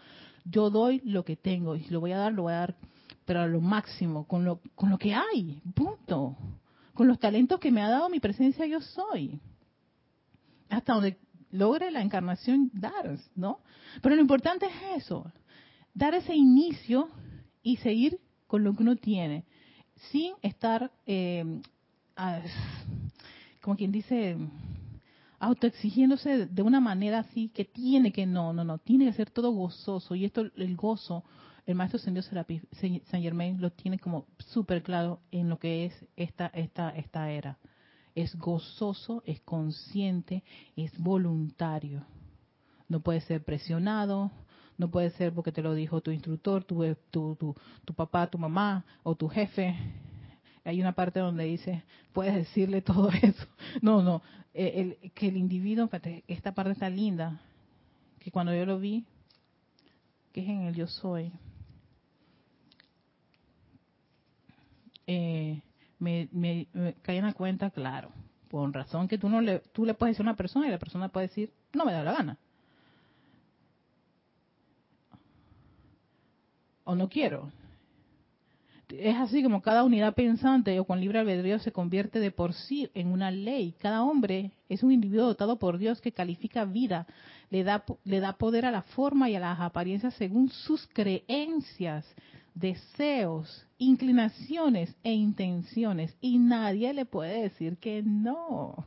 [0.45, 2.77] yo doy lo que tengo y si lo voy a dar, lo voy a dar,
[3.25, 6.37] pero a lo máximo, con lo, con lo que hay, punto.
[6.93, 9.41] Con los talentos que me ha dado mi presencia, yo soy.
[10.69, 11.19] Hasta donde
[11.51, 13.61] logre la encarnación dar, ¿no?
[14.03, 15.31] Pero lo importante es eso,
[15.95, 17.09] dar ese inicio
[17.63, 19.45] y seguir con lo que uno tiene,
[20.11, 21.61] sin estar, eh,
[23.61, 24.37] como quien dice,
[25.39, 29.51] autoexigiéndose de una manera así que tiene que no, no, no, tiene que ser todo
[29.51, 30.15] gozoso.
[30.15, 31.25] Y esto, el gozo,
[31.67, 36.47] el maestro Sendido Saint Germain lo tiene como súper claro en lo que es esta,
[36.49, 37.59] esta, esta era
[38.21, 40.43] es gozoso, es consciente,
[40.77, 42.05] es voluntario.
[42.89, 44.31] No puede ser presionado,
[44.79, 47.55] no puede ser porque te lo dijo tu instructor, tu, tu,
[47.85, 49.77] tu, papá, tu mamá o tu jefe.
[50.65, 53.47] Hay una parte donde dice, puedes decirle todo eso.
[53.83, 54.23] No, no,
[54.55, 55.89] eh, el, que el individuo,
[56.27, 57.41] esta parte está linda,
[58.19, 59.05] que cuando yo lo vi,
[60.33, 61.33] que es en el yo soy,
[65.07, 65.61] eh,
[66.01, 66.67] me, me,
[67.03, 68.11] caí en la cuenta, claro,
[68.49, 70.79] por razón que tú no le, tú le puedes decir a una persona y la
[70.79, 72.39] persona puede decir, no me da la gana.
[76.85, 77.53] O no quiero.
[78.89, 82.91] Es así como cada unidad pensante o con libre albedrío se convierte de por sí
[82.95, 83.77] en una ley.
[83.79, 87.07] Cada hombre es un individuo dotado por Dios que califica vida,
[87.51, 92.05] le da, le da poder a la forma y a las apariencias según sus creencias
[92.61, 98.87] deseos, inclinaciones e intenciones y nadie le puede decir que no.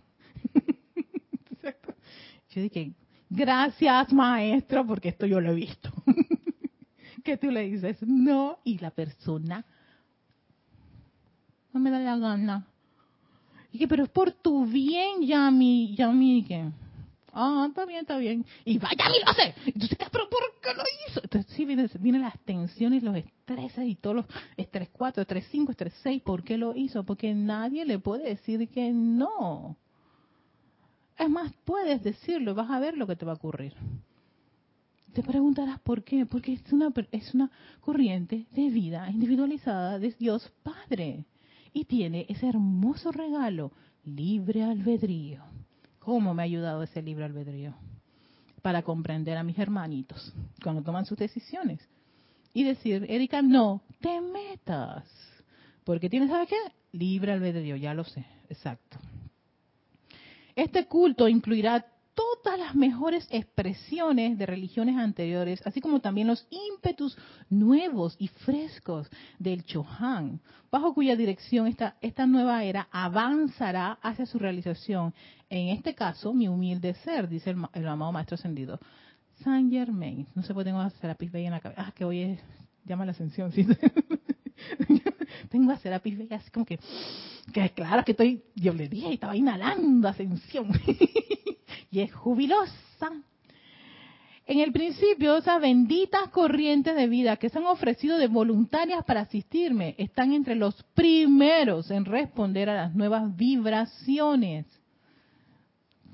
[2.51, 2.93] yo dije,
[3.29, 5.91] gracias maestro, porque esto yo lo he visto.
[7.23, 9.65] que tú le dices no y la persona
[11.73, 12.67] no me da la gana.
[13.71, 16.69] Y que, pero es por tu bien, Yami, Yami, que
[17.33, 18.45] Ah, está bien, está bien.
[18.63, 19.55] Y vaya, y lo hace.
[19.65, 21.21] Entonces, ¿pero por qué lo hizo?
[21.23, 24.25] Entonces, sí, vienen, vienen las tensiones, los estreses y todos los
[24.55, 26.21] estrés 4, estrés 5, estrés 6.
[26.21, 27.03] ¿Por qué lo hizo?
[27.03, 29.77] Porque nadie le puede decir que no.
[31.17, 33.73] Es más, puedes decirlo, vas a ver lo que te va a ocurrir.
[35.13, 37.51] Te preguntarás por qué, porque es una, es una
[37.81, 41.25] corriente de vida individualizada de Dios Padre
[41.71, 43.71] y tiene ese hermoso regalo,
[44.05, 45.43] libre albedrío.
[45.99, 47.75] ¿Cómo me ha ayudado ese libro albedrío?
[48.61, 51.79] Para comprender a mis hermanitos cuando toman sus decisiones.
[52.53, 55.05] Y decir, Erika, no te metas.
[55.83, 56.57] Porque tienes, ¿sabes qué?
[56.91, 58.99] Libre albedrío, ya lo sé, exacto.
[60.55, 67.17] Este culto incluirá todas las mejores expresiones de religiones anteriores, así como también los ímpetus
[67.49, 70.39] nuevos y frescos del Chohan,
[70.71, 75.13] bajo cuya dirección esta, esta nueva era avanzará hacia su realización.
[75.49, 78.79] En este caso, mi humilde ser, dice el, amado Maestro Ascendido.
[79.43, 81.85] Saint Germain, no sé por qué tengo a Serapis Bey en la cabeza.
[81.85, 82.39] Ah, que hoy es,
[82.85, 83.65] llama la ascensión, sí.
[85.49, 86.79] tengo a Serapis Bey así como que,
[87.53, 90.67] que claro que estoy, yo le dije, estaba inhalando ascensión.
[91.91, 93.11] y es jubilosa.
[94.45, 99.21] En el principio, esas benditas corrientes de vida que se han ofrecido de voluntarias para
[99.21, 104.65] asistirme están entre los primeros en responder a las nuevas vibraciones.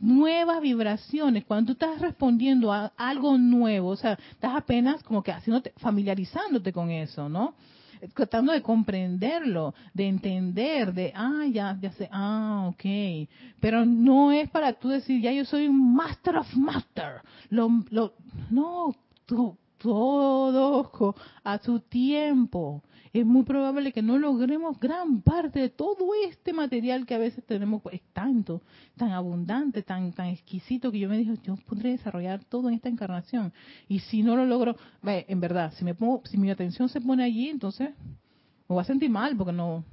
[0.02, 1.46] Nuevas vibraciones.
[1.46, 6.74] Cuando tú estás respondiendo a algo nuevo, o sea, estás apenas como que haciéndote, familiarizándote
[6.74, 7.56] con eso, ¿no?
[8.14, 13.28] tratando de comprenderlo, de entender, de, ah, ya, ya sé, ah, ok.
[13.60, 17.22] Pero no es para tú decir, ya yo soy un master of master.
[17.50, 18.14] Lo, lo,
[18.50, 18.96] no,
[19.78, 22.84] todo a su tiempo
[23.14, 27.44] es muy probable que no logremos gran parte de todo este material que a veces
[27.46, 28.62] tenemos, es tanto,
[28.96, 32.90] tan abundante, tan, tan exquisito, que yo me dije, yo podré desarrollar todo en esta
[32.90, 33.52] encarnación.
[33.88, 37.24] Y si no lo logro, en verdad, si, me pongo, si mi atención se pone
[37.24, 39.84] allí, entonces me voy a sentir mal porque no,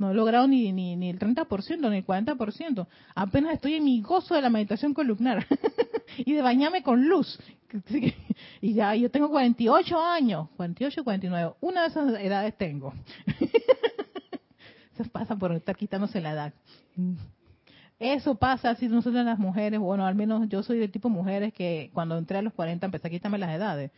[0.00, 2.86] no he logrado ni, ni, ni el 30%, ni el 40%.
[3.14, 5.46] Apenas estoy en mi gozo de la meditación columnar
[6.16, 7.38] y de bañarme con luz.
[8.62, 11.54] Y ya, yo tengo 48 años, 48, 49.
[11.60, 12.94] Una de esas edades tengo.
[14.94, 16.54] Eso pasa por estar quitándose la edad.
[17.98, 21.90] Eso pasa si nosotros las mujeres, bueno, al menos yo soy de tipo mujeres que
[21.92, 23.90] cuando entré a los 40 empecé a quitarme las edades.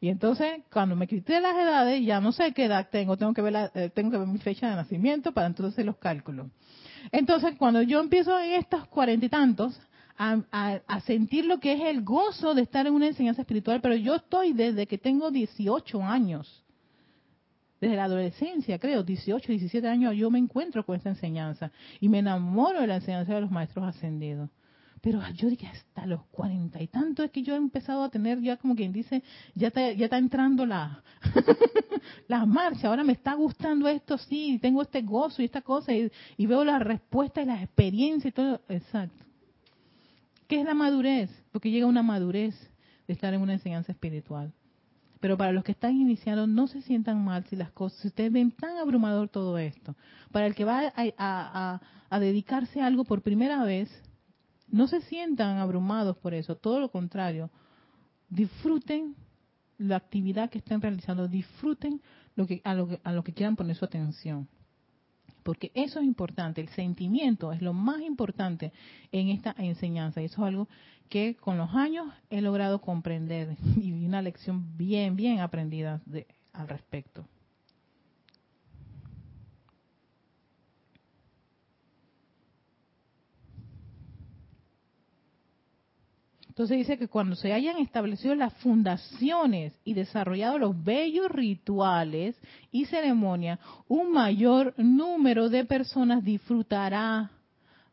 [0.00, 3.42] Y entonces, cuando me quité las edades, ya no sé qué edad tengo, tengo que
[3.42, 6.46] ver, la, eh, tengo que ver mi fecha de nacimiento para entonces los cálculos.
[7.12, 9.78] Entonces, cuando yo empiezo en estos cuarenta y tantos,
[10.20, 14.16] a, sentir lo que es el gozo de estar en una enseñanza espiritual, pero yo
[14.16, 16.62] estoy desde que tengo 18 años,
[17.80, 22.18] desde la adolescencia, creo, 18, 17 años, yo me encuentro con esta enseñanza y me
[22.18, 24.50] enamoro de la enseñanza de los maestros ascendidos.
[25.00, 28.40] Pero yo dije, hasta los cuarenta y tanto es que yo he empezado a tener
[28.42, 29.22] ya como quien dice,
[29.54, 31.02] ya está, ya está entrando la,
[32.28, 36.10] la marcha, ahora me está gustando esto, sí, tengo este gozo y esta cosa, y,
[36.46, 38.60] veo la respuesta y la experiencia y todo.
[38.68, 39.24] Exacto.
[40.46, 41.30] ¿Qué es la madurez?
[41.52, 42.54] Porque llega una madurez
[43.06, 44.52] de estar en una enseñanza espiritual.
[45.20, 48.32] Pero para los que están iniciando, no se sientan mal si las cosas, si ustedes
[48.32, 49.94] ven tan abrumador todo esto.
[50.32, 51.80] Para el que va a,
[52.18, 53.90] dedicarse a algo por primera vez,
[54.70, 57.50] no se sientan abrumados por eso, todo lo contrario.
[58.28, 59.16] Disfruten
[59.78, 62.00] la actividad que estén realizando, disfruten
[62.36, 64.48] lo que, a, lo que, a lo que quieran poner su atención
[65.42, 68.72] porque eso es importante, el sentimiento es lo más importante
[69.12, 70.68] en esta enseñanza y eso es algo
[71.08, 76.68] que con los años he logrado comprender y una lección bien, bien aprendida de, al
[76.68, 77.26] respecto.
[86.50, 92.36] Entonces dice que cuando se hayan establecido las fundaciones y desarrollado los bellos rituales
[92.72, 97.30] y ceremonias, un mayor número de personas disfrutará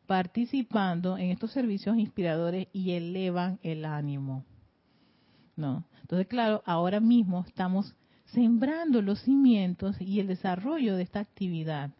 [0.08, 4.44] participando en estos servicios inspiradores y elevan el ánimo.
[5.54, 5.84] ¿No?
[6.00, 7.94] Entonces, claro, ahora mismo estamos
[8.26, 11.90] sembrando los cimientos y el desarrollo de esta actividad.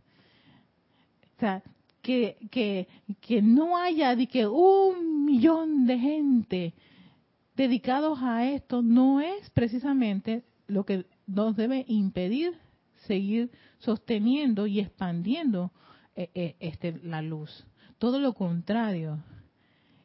[1.36, 1.62] O sea,
[2.08, 2.88] que, que,
[3.20, 6.74] que no haya de que un millón de gente
[7.54, 12.54] dedicados a esto no es precisamente lo que nos debe impedir
[13.06, 13.50] seguir
[13.80, 15.70] sosteniendo y expandiendo
[16.16, 17.66] eh, eh, este, la luz.
[17.98, 19.18] Todo lo contrario.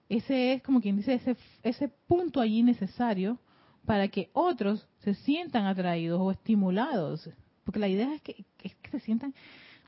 [0.09, 3.39] Ese es como quien dice ese, ese punto allí necesario
[3.85, 7.29] para que otros se sientan atraídos o estimulados.
[7.63, 9.33] Porque la idea es que, es que se sientan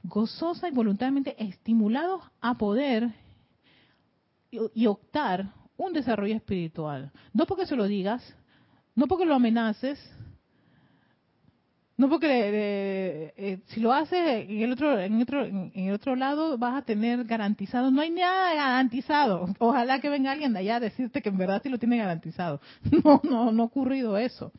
[0.08, 3.14] gozosa y voluntariamente estimulados a poder
[4.52, 7.12] y, optar un desarrollo espiritual.
[7.34, 8.24] No porque se lo digas,
[8.96, 10.00] no porque lo amenaces,
[11.98, 16.58] no porque eh, si lo haces en el otro en otro en el otro lado
[16.58, 19.48] vas a tener garantizado, no hay nada garantizado.
[19.60, 22.62] Ojalá que venga alguien de allá a decirte que en verdad sí lo tiene garantizado.
[23.04, 24.52] No, no, no ha ocurrido eso.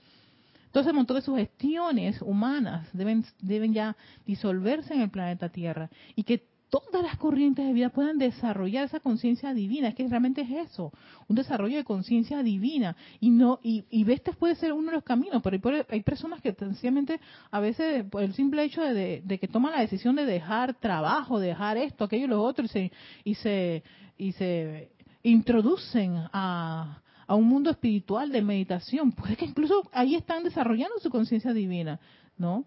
[0.76, 3.96] Entonces, un montón de sugestiones humanas deben, deben ya
[4.26, 9.00] disolverse en el planeta Tierra y que todas las corrientes de vida puedan desarrollar esa
[9.00, 10.92] conciencia divina, es que realmente es eso,
[11.28, 12.94] un desarrollo de conciencia divina.
[13.20, 16.52] Y no y, y este puede ser uno de los caminos, pero hay, personas que
[16.52, 17.20] sencillamente
[17.50, 21.78] a veces por el simple hecho de, que toman la decisión de dejar trabajo, dejar
[21.78, 22.92] esto, aquello y lo otro y se
[23.24, 23.82] y se
[24.18, 24.90] y se
[25.22, 29.12] introducen a a un mundo espiritual de meditación.
[29.12, 32.00] Puede que incluso ahí están desarrollando su conciencia divina,
[32.36, 32.64] ¿no?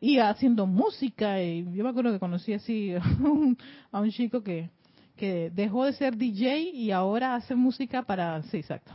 [0.00, 1.42] Y haciendo música.
[1.42, 2.94] Y yo me acuerdo que conocí así
[3.92, 4.70] a un, chico que,
[5.16, 8.42] que dejó de ser DJ y ahora hace música para...
[8.44, 8.92] Sí, exacto.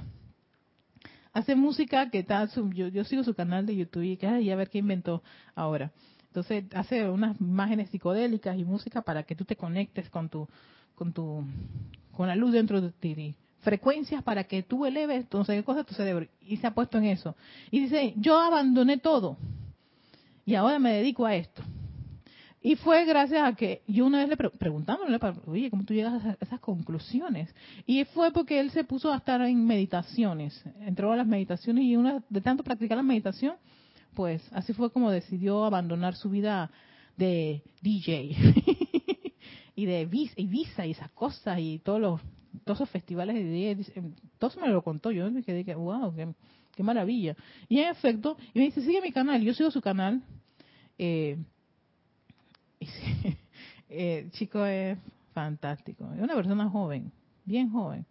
[1.34, 2.48] Hace música que está...
[2.74, 5.24] Yo, yo sigo su canal de YouTube y, que, a ver qué inventó
[5.56, 5.92] ahora.
[6.28, 10.48] Entonces hace unas imágenes psicodélicas y música para que tú te conectes con tu,
[10.94, 11.46] con tu,
[12.12, 15.96] con la luz dentro de ti frecuencias para que tú eleves entonces qué cosa tu
[15.96, 16.28] cerebro.
[16.40, 17.36] Y se ha puesto en eso.
[17.72, 19.38] Y dice yo abandoné todo
[20.46, 21.64] y ahora me dedico a esto.
[22.62, 26.38] Y fue gracias a que yo una vez le preguntándole oye cómo tú llegas a
[26.40, 27.54] esas conclusiones
[27.86, 30.64] y fue porque él se puso a estar en meditaciones.
[30.80, 33.56] Entró a las meditaciones y una de tanto practicar la meditación
[34.16, 36.72] pues así fue como decidió abandonar su vida
[37.18, 38.36] de DJ
[39.76, 42.22] y de visa y esas cosas y todos los
[42.64, 43.78] todos esos festivales de día,
[44.38, 46.14] todo eso me lo contó, yo me quedé que, wow,
[46.74, 47.36] qué, maravilla.
[47.68, 50.22] Y en efecto, y me dice, sigue mi canal, yo sigo su canal.
[50.98, 51.38] Eh,
[53.90, 54.98] eh, chico es
[55.34, 57.12] fantástico, es una persona joven,
[57.46, 58.06] bien joven.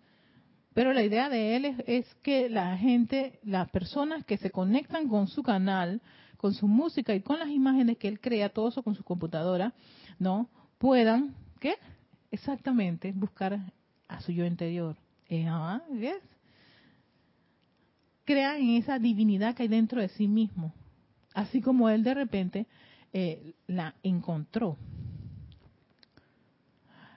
[0.75, 5.09] Pero la idea de él es, es, que la gente, las personas que se conectan
[5.09, 6.03] con su canal,
[6.37, 9.73] con su música y con las imágenes que él crea, todo eso con su computadora,
[10.19, 10.49] ¿no?
[10.79, 11.77] Puedan, ¿qué?
[12.31, 13.61] Exactamente, buscar
[14.15, 14.97] a su yo interior.
[15.29, 15.81] Eh, ah,
[18.25, 20.73] Crean en esa divinidad que hay dentro de sí mismo.
[21.35, 22.67] Así como él de repente
[23.13, 24.79] eh, la encontró.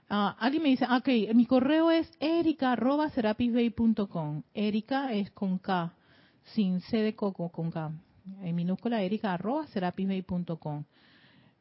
[0.10, 4.42] Ah, alguien me dice, ok, mi correo es erica.serapisbay.com.
[4.54, 5.94] Erika es con K,
[6.56, 7.92] sin C de coco, con K.
[8.42, 10.84] En minúscula, erica.serapisbay.com.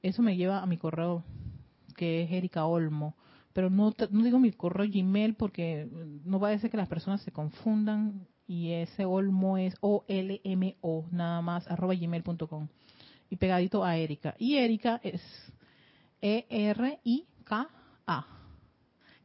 [0.03, 1.23] Eso me lleva a mi correo,
[1.97, 3.15] que es Erika Olmo
[3.57, 5.89] pero no, no digo mi correo Gmail porque
[6.27, 11.41] no va a ser que las personas se confundan y ese Olmo es O-L-M-O, nada
[11.41, 12.69] más, arroba gmail.com.
[13.31, 14.35] Y pegadito a Erika.
[14.39, 15.23] Y Erika es
[16.21, 18.27] E-R-I-K-A.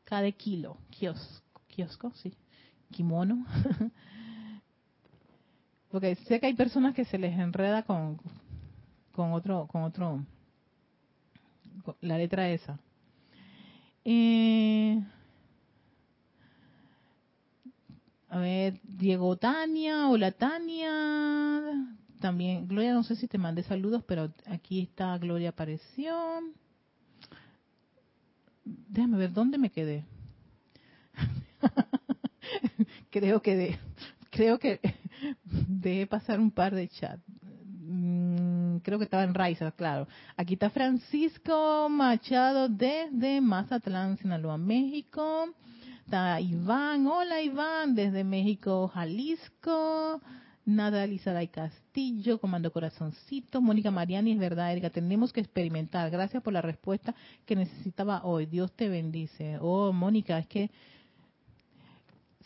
[0.05, 0.77] K de kilo.
[0.91, 2.33] Kiosco, kiosco, sí.
[2.89, 3.45] Kimono.
[5.91, 8.17] Porque sé que hay personas que se les enreda con,
[9.11, 10.25] con otro, con otro,
[11.99, 12.79] la letra esa.
[14.03, 14.99] Eh,
[18.29, 21.97] a ver, Diego Tania, hola Tania.
[22.19, 26.15] También, Gloria, no sé si te mandé saludos, pero aquí está, Gloria apareció.
[28.63, 30.05] Déjame ver, ¿dónde me quedé?
[33.09, 33.79] creo que de,
[34.29, 34.79] creo que
[35.43, 37.23] dejé pasar un par de chats.
[38.81, 40.07] Creo que estaba en Raiza, claro.
[40.37, 45.53] Aquí está Francisco Machado desde Mazatlán, Sinaloa, México.
[46.05, 50.21] Está Iván, hola Iván, desde México, Jalisco.
[50.65, 56.11] Nada, Lizaray Castillo, Comando Corazoncito, Mónica Mariani, es verdad, Erika, tenemos que experimentar.
[56.11, 57.15] Gracias por la respuesta
[57.45, 58.45] que necesitaba hoy.
[58.45, 59.57] Dios te bendice.
[59.59, 60.69] Oh, Mónica, es que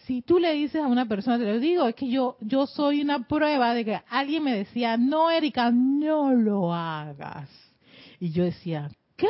[0.05, 3.01] si tú le dices a una persona, te lo digo, es que yo, yo soy
[3.01, 7.49] una prueba de que alguien me decía, no, Erika, no lo hagas.
[8.19, 9.27] Y yo decía, ¿qué?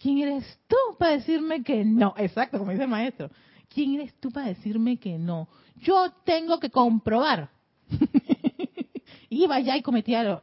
[0.00, 2.14] ¿Quién eres tú para decirme que no?
[2.16, 3.30] Exacto, como dice el maestro.
[3.72, 5.48] ¿Quién eres tú para decirme que no?
[5.76, 7.50] Yo tengo que comprobar.
[9.30, 10.42] Iba allá y cometía lo,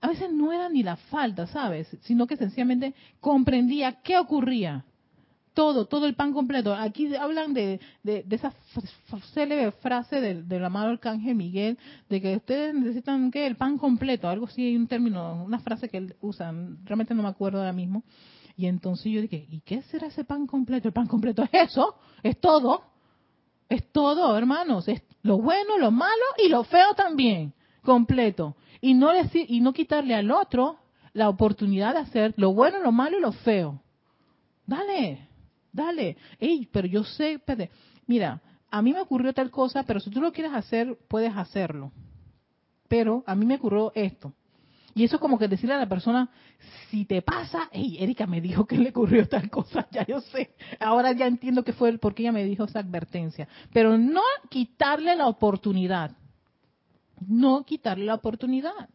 [0.00, 1.88] a veces no era ni la falta, ¿sabes?
[2.02, 4.84] Sino que sencillamente comprendía qué ocurría
[5.56, 6.74] todo, todo el pan completo.
[6.74, 8.52] Aquí hablan de, esa
[9.32, 11.78] célebre frase del, del, amado arcángel Miguel,
[12.10, 13.46] de que ustedes necesitan ¿qué?
[13.46, 16.52] el pan completo, algo así, hay un término, una frase que él usa,
[16.84, 18.04] realmente no me acuerdo ahora mismo.
[18.54, 20.88] Y entonces yo dije, ¿y qué será ese pan completo?
[20.88, 22.82] El pan completo es eso, es todo,
[23.68, 28.56] es todo, hermanos, es lo bueno, lo malo y lo feo también, completo.
[28.82, 30.76] Y no, decir, y no quitarle al otro
[31.14, 33.80] la oportunidad de hacer lo bueno, lo malo y lo feo.
[34.66, 35.26] Dale,
[35.76, 36.16] dale.
[36.40, 37.70] Ey, pero yo sé, espérate,
[38.06, 41.92] mira, a mí me ocurrió tal cosa, pero si tú lo quieres hacer, puedes hacerlo.
[42.88, 44.32] Pero a mí me ocurrió esto.
[44.94, 46.30] Y eso es como que decirle a la persona,
[46.90, 50.54] si te pasa, hey, Erika me dijo que le ocurrió tal cosa, ya yo sé.
[50.80, 53.46] Ahora ya entiendo que fue porque ella me dijo esa advertencia.
[53.72, 56.16] Pero no quitarle la oportunidad.
[57.26, 58.88] No quitarle la oportunidad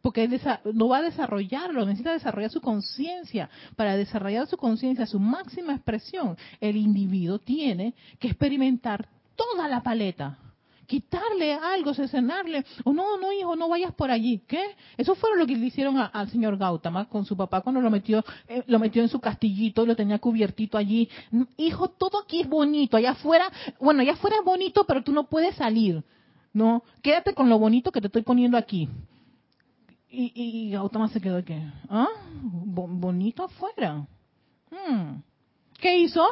[0.00, 0.28] porque
[0.72, 3.50] no va a desarrollarlo, necesita desarrollar su conciencia.
[3.76, 10.38] Para desarrollar su conciencia, su máxima expresión, el individuo tiene que experimentar toda la paleta.
[10.86, 14.42] Quitarle algo, sesionarle, o no, no, hijo, no vayas por allí.
[14.48, 14.74] ¿Qué?
[14.96, 18.24] Eso fue lo que le hicieron al señor Gautama con su papá cuando lo metió,
[18.48, 21.08] eh, lo metió en su castillito, lo tenía cubiertito allí.
[21.56, 25.28] Hijo, todo aquí es bonito, allá afuera, bueno, allá afuera es bonito, pero tú no
[25.28, 26.02] puedes salir.
[26.52, 28.88] No, quédate con lo bonito que te estoy poniendo aquí.
[30.12, 32.08] Y, y, Gautama se quedó que, ¿ah?
[32.42, 34.08] bonito afuera.
[34.70, 35.20] Hmm.
[35.78, 36.24] ¿Qué hizo?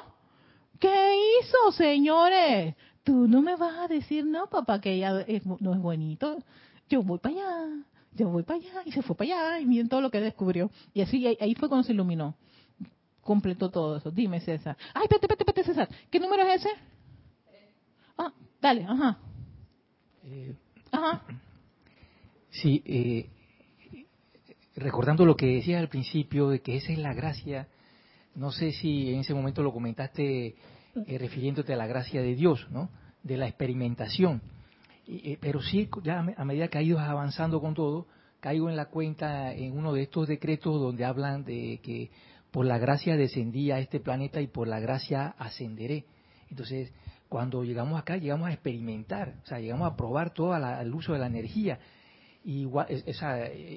[0.80, 2.74] ¿Qué hizo, señores?
[3.04, 5.24] Tú no me vas a decir, no, papá, que ella
[5.60, 6.38] no es bonito.
[6.88, 9.88] Yo voy para allá, yo voy para allá, y se fue para allá, y miren
[9.88, 10.70] todo lo que descubrió.
[10.92, 12.34] Y así, ahí, fue cuando se iluminó.
[13.20, 14.10] Completó todo eso.
[14.10, 14.76] Dime, César.
[14.92, 15.88] Ay, espérate, espérate, espérate, César.
[16.10, 16.70] ¿Qué número es ese?
[18.16, 19.18] Ah, dale, ajá.
[20.24, 20.56] Eh,
[20.90, 21.22] ajá.
[22.50, 23.30] Sí, eh,
[24.78, 27.68] recordando lo que decías al principio, de que esa es la gracia,
[28.34, 30.46] no sé si en ese momento lo comentaste
[31.06, 32.90] eh, refiriéndote a la gracia de Dios, ¿no?
[33.22, 34.42] De la experimentación.
[35.06, 38.06] Eh, pero sí, ya a medida que ha ido avanzando con todo,
[38.40, 42.10] caigo en la cuenta en uno de estos decretos donde hablan de que
[42.50, 46.04] por la gracia descendí a este planeta y por la gracia ascenderé.
[46.50, 46.92] Entonces,
[47.28, 51.18] cuando llegamos acá, llegamos a experimentar, o sea, llegamos a probar todo el uso de
[51.18, 51.78] la energía
[52.44, 52.86] Igual,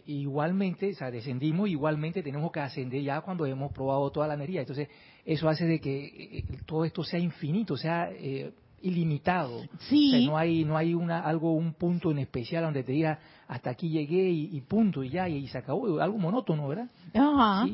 [0.06, 4.62] igualmente, o sea, descendimos, igualmente tenemos que ascender ya cuando hemos probado toda la energía.
[4.62, 4.88] Entonces,
[5.26, 9.62] eso hace de que eh, todo esto sea infinito, sea eh, ilimitado.
[9.90, 10.26] Sí.
[10.26, 13.90] no hay, no hay una, algo, un punto en especial donde te diga hasta aquí
[13.90, 16.00] llegué y, punto y ya, y, se acabó.
[16.00, 16.90] Algo monótono, ¿verdad?
[17.14, 17.68] Ajá.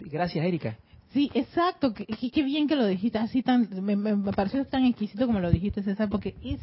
[0.00, 0.76] gracias, Erika.
[1.12, 1.92] Sí, exacto.
[1.94, 5.82] Qué, bien que lo dijiste así tan, me, me, pareció tan exquisito como lo dijiste,
[5.82, 6.60] César, porque es,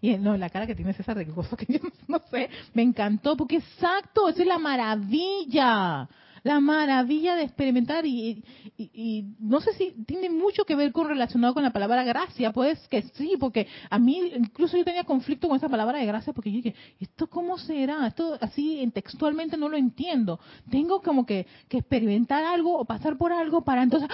[0.00, 3.56] y no, la cara que tiene César de que yo no sé, me encantó, porque
[3.56, 6.08] exacto, esa es la maravilla.
[6.42, 8.44] La maravilla de experimentar y,
[8.76, 12.78] y, no sé si tiene mucho que ver con relacionado con la palabra gracia, pues
[12.88, 16.50] que sí, porque a mí incluso yo tenía conflicto con esa palabra de gracia porque
[16.50, 18.06] yo dije, ¿esto cómo será?
[18.06, 20.38] Esto así en textualmente no lo entiendo.
[20.70, 24.08] Tengo como que, que experimentar algo o pasar por algo para entonces,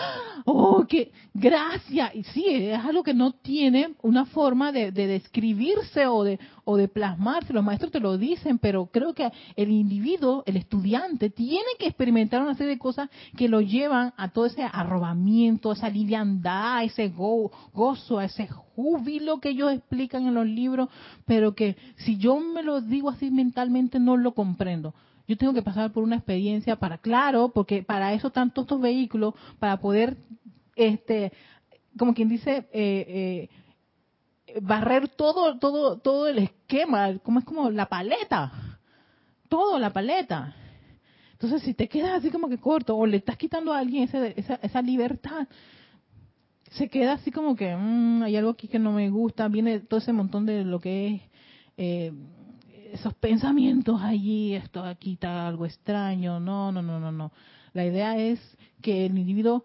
[0.44, 2.10] ¡oh, qué gracia!
[2.14, 6.76] Y sí, es algo que no tiene una forma de, de describirse o de, o
[6.76, 11.68] de plasmarse, los maestros te lo dicen, pero creo que el individuo, el estudiante, tiene
[11.78, 16.84] que experimentar una serie de cosas que lo llevan a todo ese arrobamiento, esa liviandad,
[16.84, 20.88] ese gozo, ese júbilo que ellos explican en los libros,
[21.26, 24.94] pero que si yo me lo digo así mentalmente no lo comprendo.
[25.26, 28.80] Yo tengo que pasar por una experiencia para, claro, porque para eso están todos estos
[28.80, 30.18] vehículos, para poder,
[30.76, 31.32] este,
[31.98, 33.48] como quien dice, eh,
[34.46, 38.52] eh, barrer todo, todo, todo el esquema, como es como la paleta,
[39.48, 40.54] todo la paleta.
[41.34, 44.54] Entonces, si te quedas así como que corto o le estás quitando a alguien esa,
[44.56, 45.48] esa libertad,
[46.70, 49.98] se queda así como que mm, hay algo aquí que no me gusta, viene todo
[49.98, 51.22] ese montón de lo que es
[51.76, 52.12] eh,
[52.92, 57.32] esos pensamientos allí, esto aquí está algo extraño, no, no, no, no, no.
[57.72, 58.40] La idea es
[58.80, 59.64] que el individuo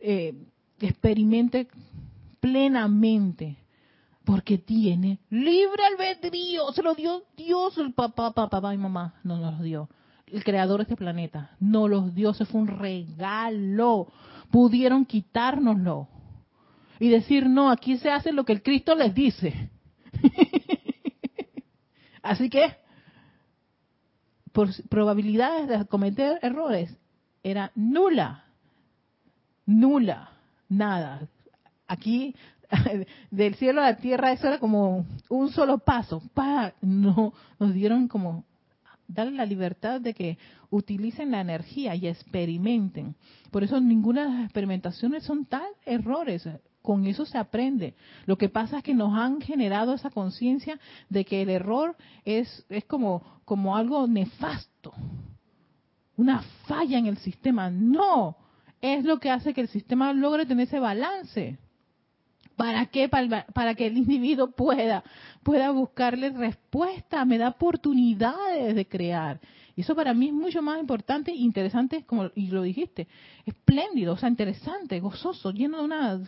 [0.00, 0.34] eh,
[0.80, 1.68] experimente
[2.40, 3.58] plenamente
[4.24, 9.38] porque tiene libre albedrío, se lo dio Dios, el papá, papá, papá y mamá, no
[9.38, 9.88] nos lo dio
[10.26, 11.50] el creador de este planeta.
[11.60, 14.08] No los dioses fue un regalo.
[14.50, 16.08] Pudieron quitárnoslo
[16.98, 19.70] y decir, no, aquí se hace lo que el Cristo les dice.
[22.22, 22.76] Así que,
[24.52, 26.96] por probabilidades de cometer errores,
[27.42, 28.44] era nula.
[29.66, 30.30] Nula.
[30.68, 31.28] Nada.
[31.86, 32.34] Aquí,
[33.30, 36.22] del cielo a la tierra, eso era como un solo paso.
[36.32, 38.44] Pa, no, nos dieron como
[39.08, 40.38] darle la libertad de que
[40.70, 43.14] utilicen la energía y experimenten.
[43.50, 46.48] Por eso ninguna de las experimentaciones son tal errores.
[46.82, 47.94] Con eso se aprende.
[48.26, 50.78] Lo que pasa es que nos han generado esa conciencia
[51.08, 54.92] de que el error es, es como, como algo nefasto,
[56.16, 57.70] una falla en el sistema.
[57.70, 58.36] No,
[58.80, 61.58] es lo que hace que el sistema logre tener ese balance.
[62.56, 63.08] ¿Para qué?
[63.08, 65.02] Para, que el individuo pueda,
[65.42, 69.40] pueda buscarle respuesta, me da oportunidades de crear.
[69.76, 73.08] Y eso para mí es mucho más importante interesante, como y lo dijiste,
[73.44, 76.20] espléndido, o sea, interesante, gozoso, lleno de unas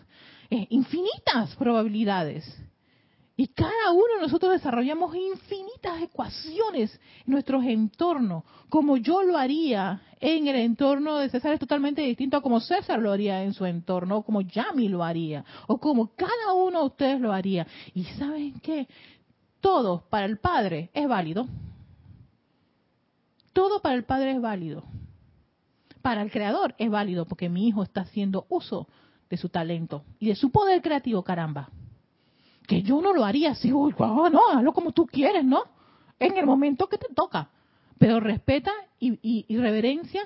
[0.50, 2.44] eh, infinitas probabilidades.
[3.38, 10.00] Y cada uno de nosotros desarrollamos infinitas ecuaciones en nuestros entornos, como yo lo haría
[10.20, 13.66] en el entorno de César es totalmente distinto a como César lo haría en su
[13.66, 17.66] entorno, o como Yami lo haría, o como cada uno de ustedes lo haría.
[17.92, 18.88] Y saben qué,
[19.60, 21.46] todo para el Padre es válido.
[23.52, 24.82] Todo para el Padre es válido.
[26.00, 28.88] Para el Creador es válido, porque mi hijo está haciendo uso
[29.28, 31.68] de su talento y de su poder creativo, caramba
[32.66, 35.64] que yo no lo haría así, uy, no, hazlo como tú quieres, ¿no?
[36.18, 37.50] En el momento que te toca.
[37.98, 40.22] Pero respeta y, reverencia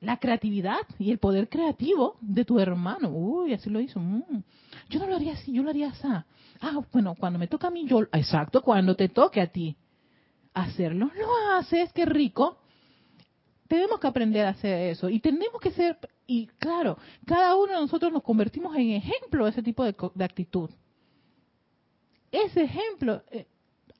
[0.00, 3.08] la creatividad y el poder creativo de tu hermano.
[3.10, 4.00] Uy, así lo hizo.
[4.00, 4.42] Mm.
[4.90, 6.06] Yo no lo haría así, yo lo haría así.
[6.60, 9.76] Ah, bueno, cuando me toca a mí, yo, exacto, cuando te toque a ti
[10.52, 12.58] hacerlo, lo haces, qué rico.
[13.66, 17.80] Tenemos que aprender a hacer eso y tenemos que ser, y claro, cada uno de
[17.80, 20.70] nosotros nos convertimos en ejemplo de ese tipo de actitud
[22.34, 23.46] ese ejemplo eh,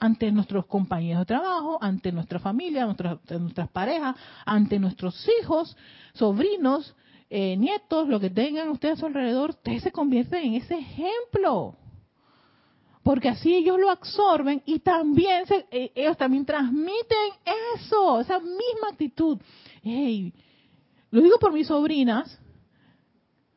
[0.01, 5.77] ante nuestros compañeros de trabajo, ante nuestra familia, nuestras, nuestras parejas, ante nuestros hijos,
[6.13, 6.95] sobrinos,
[7.31, 11.77] eh, nietos, lo que tengan ustedes a su alrededor, ustedes se convierten en ese ejemplo.
[13.03, 17.33] Porque así ellos lo absorben y también se, eh, ellos también transmiten
[17.77, 19.39] eso, esa misma actitud.
[19.83, 20.33] Hey,
[21.11, 22.41] lo digo por mis sobrinas,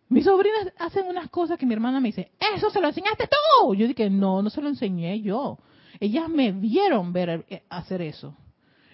[0.09, 3.75] mis sobrinas hacen unas cosas que mi hermana me dice, eso se lo enseñaste tú.
[3.75, 5.57] Yo dije, no, no se lo enseñé yo.
[5.99, 8.35] Ellas me vieron ver eh, hacer eso.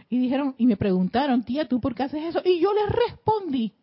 [0.10, 2.42] Y dijeron, y me preguntaron, tía, ¿tú por qué haces eso?
[2.44, 3.74] Y yo les respondí.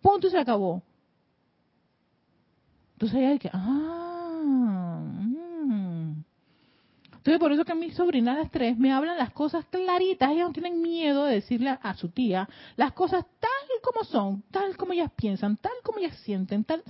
[0.00, 0.82] Punto y se acabó.
[2.94, 4.87] Entonces ella dije, ah, mm".
[7.28, 10.52] Entonces por eso que mis sobrinas las tres me hablan las cosas claritas, ellas no
[10.54, 13.50] tienen miedo de decirle a su tía las cosas tal
[13.82, 16.82] como son, tal como ellas piensan, tal como ellas sienten, tal,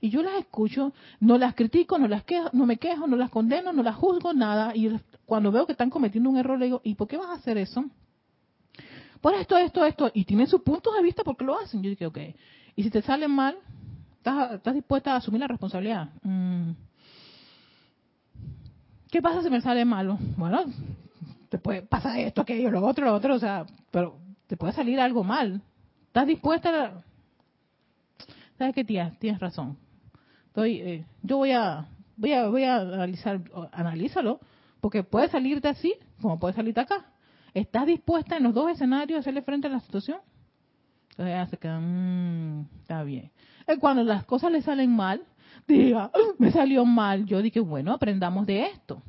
[0.00, 3.30] y yo las escucho, no las critico, no las quejo, no me quejo, no las
[3.30, 4.90] condeno, no las juzgo, nada, y
[5.26, 7.56] cuando veo que están cometiendo un error le digo, ¿y por qué vas a hacer
[7.56, 7.84] eso?
[9.20, 11.82] Por esto, esto, esto, y tienen sus puntos de vista porque lo hacen.
[11.84, 12.18] Yo dije, ok,
[12.74, 13.56] y si te sale mal,
[14.16, 16.08] ¿estás, dispuesta a asumir la responsabilidad?
[16.24, 16.89] Mm.
[19.10, 20.18] ¿Qué pasa si me sale malo?
[20.36, 20.64] Bueno,
[21.48, 25.00] te puede pasar esto, aquello, lo otro, lo otro, o sea, pero te puede salir
[25.00, 25.62] algo mal.
[26.06, 27.02] ¿Estás dispuesta a...
[28.56, 29.16] ¿Sabes qué, tía?
[29.18, 29.76] Tienes razón.
[30.46, 33.40] Estoy, eh, yo voy a, voy a, voy a analizar,
[33.72, 34.38] analízalo,
[34.80, 37.06] porque puede salirte así, como puede salirte acá.
[37.52, 40.18] ¿Estás dispuesta en los dos escenarios a hacerle frente a la situación?
[41.10, 43.30] Entonces se queda, mmm, está bien.
[43.66, 45.22] Y cuando las cosas le salen mal,
[45.66, 47.26] diga, me salió mal.
[47.26, 49.02] Yo dije, bueno, aprendamos de esto.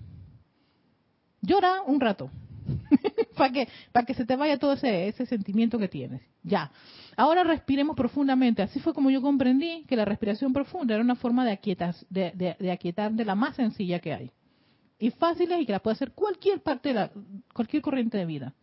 [1.42, 2.30] Llora un rato.
[3.36, 6.22] para que para que se te vaya todo ese, ese sentimiento que tienes.
[6.44, 6.72] Ya.
[7.18, 8.62] Ahora respiremos profundamente.
[8.62, 12.32] Así fue como yo comprendí que la respiración profunda era una forma de, aquietas, de,
[12.36, 14.32] de, de aquietar de la más sencilla que hay.
[15.00, 17.12] Y fácil y que la puede hacer cualquier parte de la,
[17.54, 18.54] cualquier corriente de vida.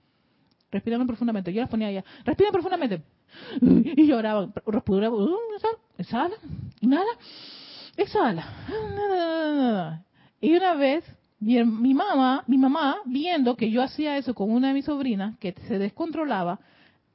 [0.71, 1.53] Respirando profundamente.
[1.53, 2.05] Yo las ponía allá.
[2.25, 3.03] Respira profundamente.
[3.61, 4.49] Y lloraba.
[4.67, 5.17] Respiraba.
[5.99, 6.37] Exhala.
[6.81, 7.11] Inhala.
[7.99, 8.45] Exhala.
[10.41, 11.05] Y una vez
[11.41, 15.53] mi, mamá, mi mamá, viendo que yo hacía eso con una de mis sobrinas, que
[15.67, 16.61] se descontrolaba,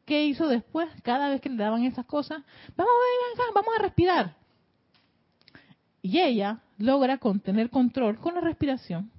[0.06, 0.90] ¿qué hizo después?
[1.02, 2.44] Cada vez que le daban esas cosas,
[2.76, 2.92] vamos,
[3.56, 4.36] vamos a respirar.
[6.02, 9.10] Y ella logra tener control con la respiración.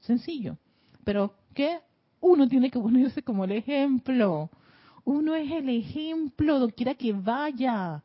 [0.00, 0.58] Sencillo.
[1.04, 1.78] Pero que
[2.20, 4.50] uno tiene que ponerse como el ejemplo.
[5.04, 8.02] Uno es el ejemplo, doquiera que vaya.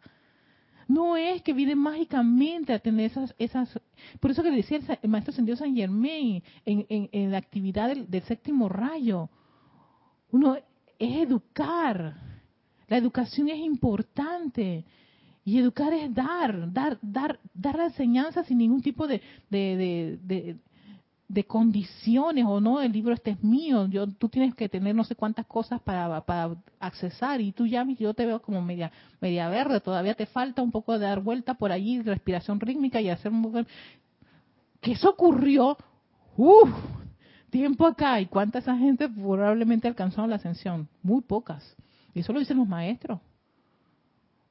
[0.87, 3.79] No es que viene mágicamente a tener esas, esas
[4.19, 8.23] por eso que decía el, maestro Sendido San Germain en, en, la actividad del, del,
[8.23, 9.29] séptimo rayo.
[10.31, 10.63] Uno es
[10.99, 12.15] educar.
[12.87, 14.85] La educación es importante.
[15.43, 20.57] Y educar es dar, dar, dar, dar la enseñanza sin ningún tipo de, de, de
[21.47, 25.15] condiciones o no, el libro este es mío, yo, tú tienes que tener no sé
[25.15, 29.81] cuántas cosas para, para accesar y tú ya, yo te veo como media, media verde,
[29.81, 33.65] todavía te falta un poco de dar vuelta por allí, respiración rítmica y hacer un
[34.81, 35.77] que eso ocurrió,
[36.37, 36.69] uff,
[37.49, 41.75] tiempo acá y cuánta esa gente probablemente alcanzó la ascensión, muy pocas,
[42.13, 43.19] y eso lo dicen los maestros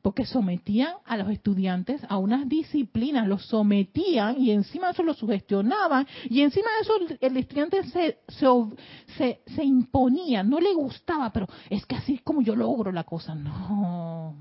[0.04, 5.16] porque sometían a los estudiantes a unas disciplinas, los sometían y encima de eso los
[5.16, 8.18] sugestionaban y encima de eso el estudiante se,
[9.16, 13.04] se, se, imponía, no le gustaba, pero es que así es como yo logro la
[13.04, 13.34] cosa.
[13.34, 14.36] No,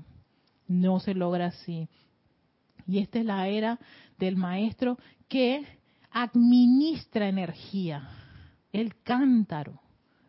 [0.68, 1.88] no se logra así.
[2.86, 3.78] Y esta es la era
[4.18, 4.98] del maestro
[5.28, 5.64] que
[6.10, 8.06] administra energía,
[8.70, 9.80] el cántaro.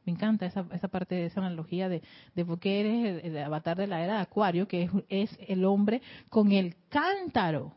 [0.05, 2.03] Me encanta esa, esa parte de esa analogía de,
[2.35, 5.65] de por qué eres el, avatar de la era de Acuario, que es, es el
[5.65, 7.73] hombre con el cántaro.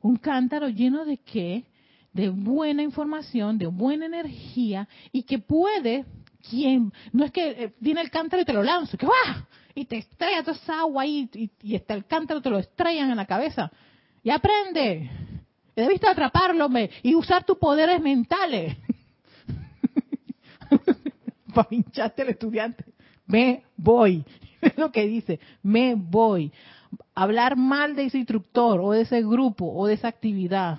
[0.00, 1.64] Un cántaro lleno de qué?
[2.12, 6.04] De buena información, de buena energía y que puede,
[6.50, 9.84] quien, no es que eh, viene el cántaro y te lo lanzo, que va, y
[9.84, 13.26] te estrella toda esa agua ahí y, y, el cántaro, te lo estrellan en la
[13.26, 13.70] cabeza.
[14.24, 15.08] Y aprende.
[15.76, 16.68] Debiste atraparlo
[17.04, 18.76] y usar tus poderes mentales.
[21.58, 22.84] Para pincharte al estudiante.
[23.26, 24.24] Me voy.
[24.60, 26.52] Es lo que dice, me voy.
[27.14, 30.78] Hablar mal de ese instructor o de ese grupo o de esa actividad.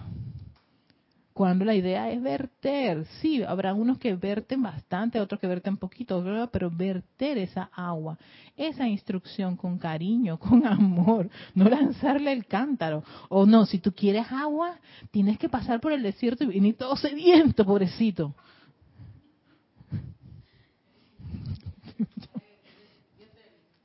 [1.34, 6.22] Cuando la idea es verter, sí, habrá unos que verten bastante, otros que verten poquito,
[6.52, 8.18] pero verter esa agua,
[8.58, 13.04] esa instrucción con cariño, con amor, no lanzarle el cántaro.
[13.30, 14.78] O no, si tú quieres agua,
[15.12, 18.34] tienes que pasar por el desierto y venir todo sediento, pobrecito.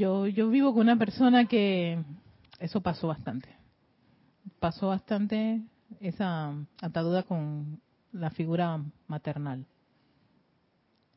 [0.00, 2.02] Yo, yo vivo con una persona que
[2.58, 3.50] eso pasó bastante.
[4.58, 5.60] Pasó bastante
[6.00, 9.66] esa atadura con la figura maternal.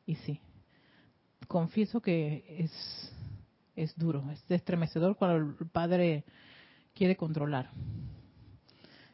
[0.04, 0.38] Y sí,
[1.48, 3.10] confieso que es,
[3.74, 6.24] es duro, es estremecedor cuando el padre
[6.94, 7.70] quiere controlar.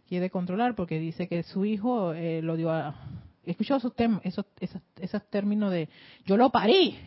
[0.09, 2.97] Quiere controlar porque dice que su hijo eh, lo dio a...
[3.45, 3.93] He escuchado esos,
[4.25, 5.89] esos, esos, esos términos de,
[6.25, 6.99] yo lo parí,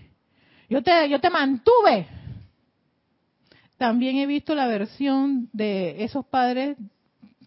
[0.69, 2.07] yo te, yo te mantuve,
[3.77, 6.77] también he visto la versión de esos padres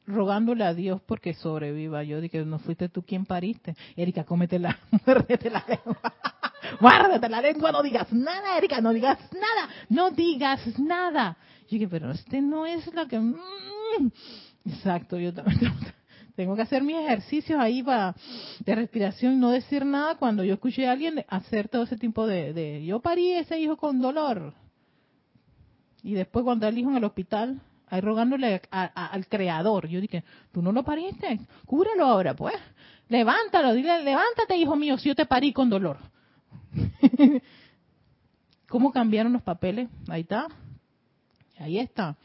[0.07, 2.03] rogándole a Dios porque sobreviva.
[2.05, 3.77] Yo dije, no fuiste tú quien pariste.
[3.97, 6.01] Erika, cómete la, muérdete la lengua.
[6.81, 11.37] Muérdete la lengua, no digas nada, Erika, no digas nada, no digas nada.
[11.62, 13.20] Yo dije, pero este no es la que...
[13.20, 14.11] Mm".
[14.64, 15.72] Exacto, yo también
[16.37, 18.16] tengo que hacer mis ejercicios ahí para
[18.64, 22.27] de respiración y no decir nada cuando yo escuché a alguien hacer todo ese tipo
[22.27, 24.53] de, de yo parí ese hijo con dolor.
[26.07, 30.63] Y después cuando el hijo en el hospital, ahí rogándole al creador, yo dije, tú
[30.63, 32.55] no lo pariste, cúralo ahora, pues.
[33.09, 35.99] Levántalo, dile, levántate, hijo mío, si yo te parí con dolor.
[38.69, 39.89] ¿Cómo cambiaron los papeles?
[40.07, 40.47] Ahí está.
[41.59, 42.17] Ahí está.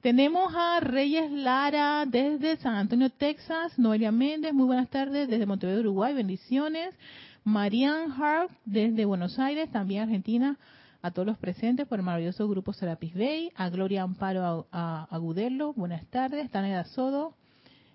[0.00, 3.78] Tenemos a Reyes Lara desde San Antonio, Texas.
[3.78, 6.14] Noelia Méndez, muy buenas tardes desde Montevideo, Uruguay.
[6.14, 6.96] Bendiciones.
[7.44, 10.58] Marianne Hart desde Buenos Aires, también Argentina.
[11.02, 13.50] A todos los presentes por el maravilloso grupo Serapis Bay.
[13.54, 16.50] A Gloria Amparo Agudelo, buenas tardes.
[16.50, 17.34] Tania Sodo,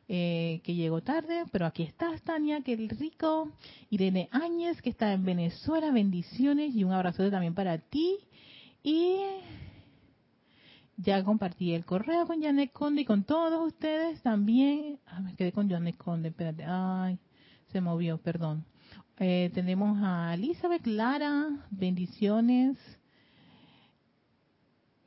[0.08, 3.52] eh, que llegó tarde, pero aquí estás, Tania, que el rico.
[3.92, 8.18] Irene Áñez, que está en Venezuela, bendiciones y un abrazo también para ti.
[8.82, 9.22] Y
[10.98, 14.98] ya compartí el correo con Janet Conde y con todos ustedes también.
[15.06, 16.66] Ah, me quedé con Janet Conde, espérate.
[16.68, 17.20] Ay,
[17.68, 18.66] se movió, perdón.
[19.18, 22.78] Eh, tenemos a Elizabeth Lara, bendiciones.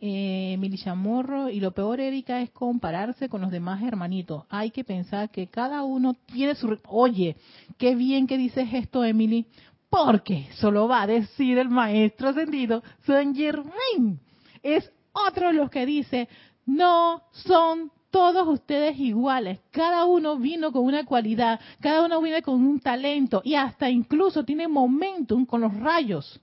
[0.01, 4.45] Eh, Emily Chamorro, y lo peor, Erika, es compararse con los demás hermanitos.
[4.49, 6.79] Hay que pensar que cada uno tiene su...
[6.87, 7.37] Oye,
[7.77, 9.47] qué bien que dices esto, Emily,
[9.91, 14.21] porque solo va a decir el maestro ascendido Saint Germain.
[14.63, 16.29] Es otro los que dice,
[16.65, 19.61] no son todos ustedes iguales.
[19.71, 24.45] Cada uno vino con una cualidad, cada uno viene con un talento y hasta incluso
[24.45, 26.41] tiene momentum con los rayos.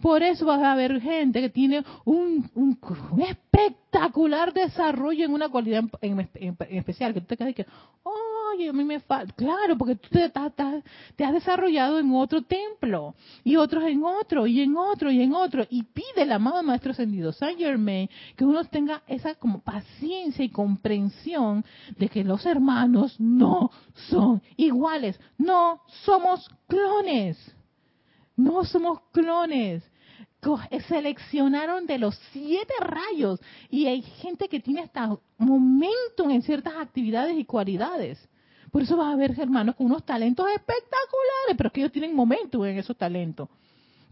[0.00, 2.78] Por eso vas a haber gente que tiene un, un,
[3.22, 6.28] espectacular desarrollo en una cualidad en,
[6.70, 7.66] especial, que tú te quedas que,
[8.68, 13.56] a mí me falta, claro, porque tú te, te, has desarrollado en otro templo, y
[13.56, 17.32] otros en otro, y en otro, y en otro, y pide el amado Maestro Ascendido
[17.32, 21.64] Saint Germain que uno tenga esa como paciencia y comprensión
[21.96, 23.70] de que los hermanos no
[24.08, 27.56] son iguales, no somos clones.
[28.36, 29.82] No somos clones.
[30.86, 37.36] Seleccionaron de los siete rayos y hay gente que tiene hasta momento en ciertas actividades
[37.36, 38.28] y cualidades.
[38.70, 42.64] Por eso vas a ver hermanos con unos talentos espectaculares, pero que ellos tienen momentum
[42.64, 43.48] en esos talentos.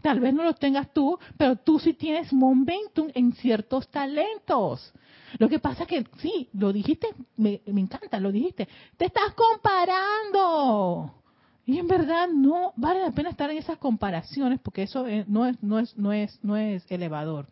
[0.01, 4.93] Tal vez no los tengas tú, pero tú sí tienes momentum en ciertos talentos.
[5.39, 11.11] Lo que pasa es que, sí, lo dijiste, me, encanta, lo dijiste, te estás comparando.
[11.65, 15.63] Y en verdad no vale la pena estar en esas comparaciones porque eso no es
[15.63, 17.47] no es no es no es elevador.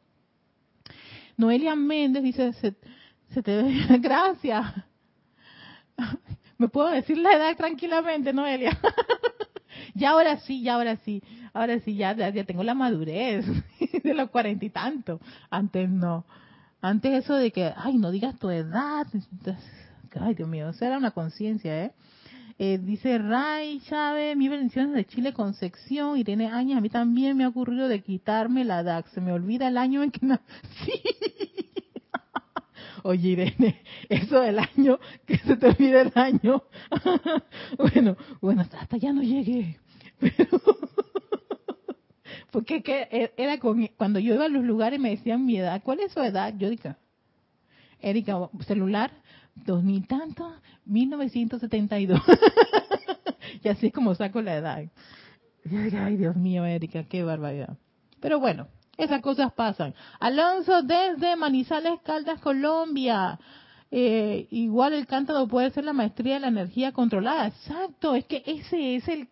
[1.36, 4.66] Noelia Méndez dice se, te ve gracias.
[6.58, 8.78] Me puedo decir la edad tranquilamente, Noelia.
[9.96, 11.22] ya ahora sí, ya ahora sí,
[11.54, 13.46] ahora sí ya, ya tengo la madurez
[14.04, 15.20] de los cuarenta y tanto.
[15.50, 16.26] Antes no.
[16.82, 19.08] Antes eso de que, ay, no digas tu edad.
[20.20, 21.94] Ay, Dios mío, eso era una conciencia, ¿eh?
[22.60, 27.46] Eh, dice Ray Chávez, mi bendiciones de Chile Concepción, Irene Áñez, a mí también me
[27.46, 30.44] ha ocurrido de quitarme la DAX, se me olvida el año en que nací.
[33.04, 36.64] Oye Irene, eso del año, que se te olvide el año.
[37.78, 39.78] bueno, bueno, hasta ya no llegué.
[42.50, 45.82] porque que e, era con, cuando yo iba a los lugares me decían mi edad,
[45.84, 46.54] ¿cuál es su edad?
[46.58, 46.96] Yo dije,
[48.00, 49.12] Erika, celular,
[49.54, 52.22] dos mil tanto, 1972.
[53.64, 54.90] y así es como saco la edad.
[55.72, 57.78] Ay, Dios mío, Erika, qué barbaridad.
[58.22, 58.68] Pero bueno,
[58.98, 59.94] esas cosas pasan.
[60.20, 63.40] Alonso desde Manizales, Caldas, Colombia.
[63.96, 67.48] Eh, igual el cántaro puede ser la maestría de la energía controlada.
[67.48, 69.30] Exacto, es que ese es el,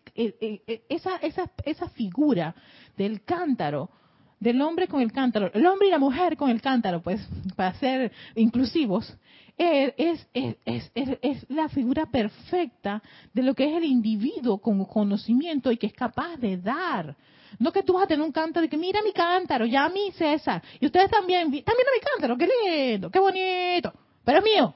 [0.88, 2.54] esa, esa, esa figura
[2.96, 3.90] del cántaro,
[4.38, 7.74] del hombre con el cántaro, el hombre y la mujer con el cántaro, pues, para
[7.74, 9.16] ser inclusivos,
[9.58, 13.02] es, es, es, la figura perfecta
[13.32, 17.16] de lo que es el individuo con conocimiento y que es capaz de dar.
[17.58, 20.10] No que tú vas a tener un cántaro y que mira mi cántaro, ya mí
[20.12, 23.92] César, y ustedes también, también a mi cántaro, qué lindo, qué bonito,
[24.24, 24.74] pero es mío.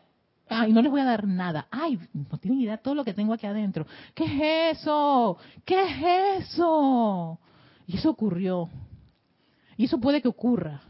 [0.48, 1.66] Ay, no les voy a dar nada.
[1.72, 3.84] Ay, no tienen idea de todo lo que tengo aquí adentro.
[4.14, 5.38] ¿Qué es eso?
[5.64, 7.40] ¿Qué es eso?
[7.88, 8.70] Y eso ocurrió.
[9.76, 10.82] Y eso puede que ocurra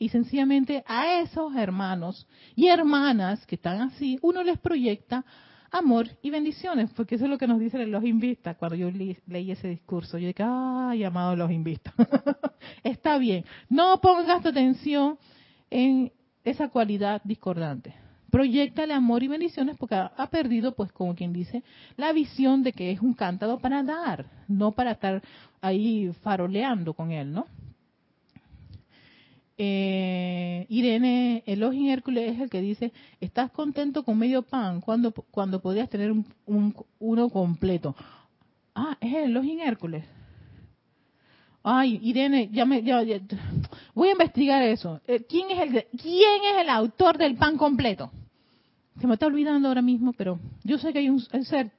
[0.00, 2.26] y sencillamente a esos hermanos
[2.56, 5.26] y hermanas que están así, uno les proyecta
[5.70, 9.50] amor y bendiciones, porque eso es lo que nos dice los invistas cuando yo leí
[9.50, 10.18] ese discurso.
[10.18, 11.94] Yo dije, ay, amado los invistas.
[12.84, 15.18] Está bien, no pongas tu atención
[15.70, 16.12] en
[16.44, 17.94] esa cualidad discordante.
[18.30, 21.64] Proyectale amor y bendiciones porque ha, perdido, pues como quien dice,
[21.96, 25.20] la visión de que es un cántaro para dar, no para estar
[25.60, 27.46] ahí faroleando con él, ¿no?
[29.62, 35.60] Eh, Irene Elohim Hércules es el que dice, ¿estás contento con medio pan cuando, cuando
[35.60, 37.94] podrías tener un, uno completo?
[38.74, 40.06] Ah, es el Elohim Hércules.
[41.62, 43.02] Ay, Irene, ya me, ya,
[43.92, 45.02] voy a investigar eso.
[45.06, 48.10] Eh, ¿Quién es el, quién es el autor del pan completo?
[48.98, 51.70] Se me está olvidando ahora mismo, pero yo sé que hay un ser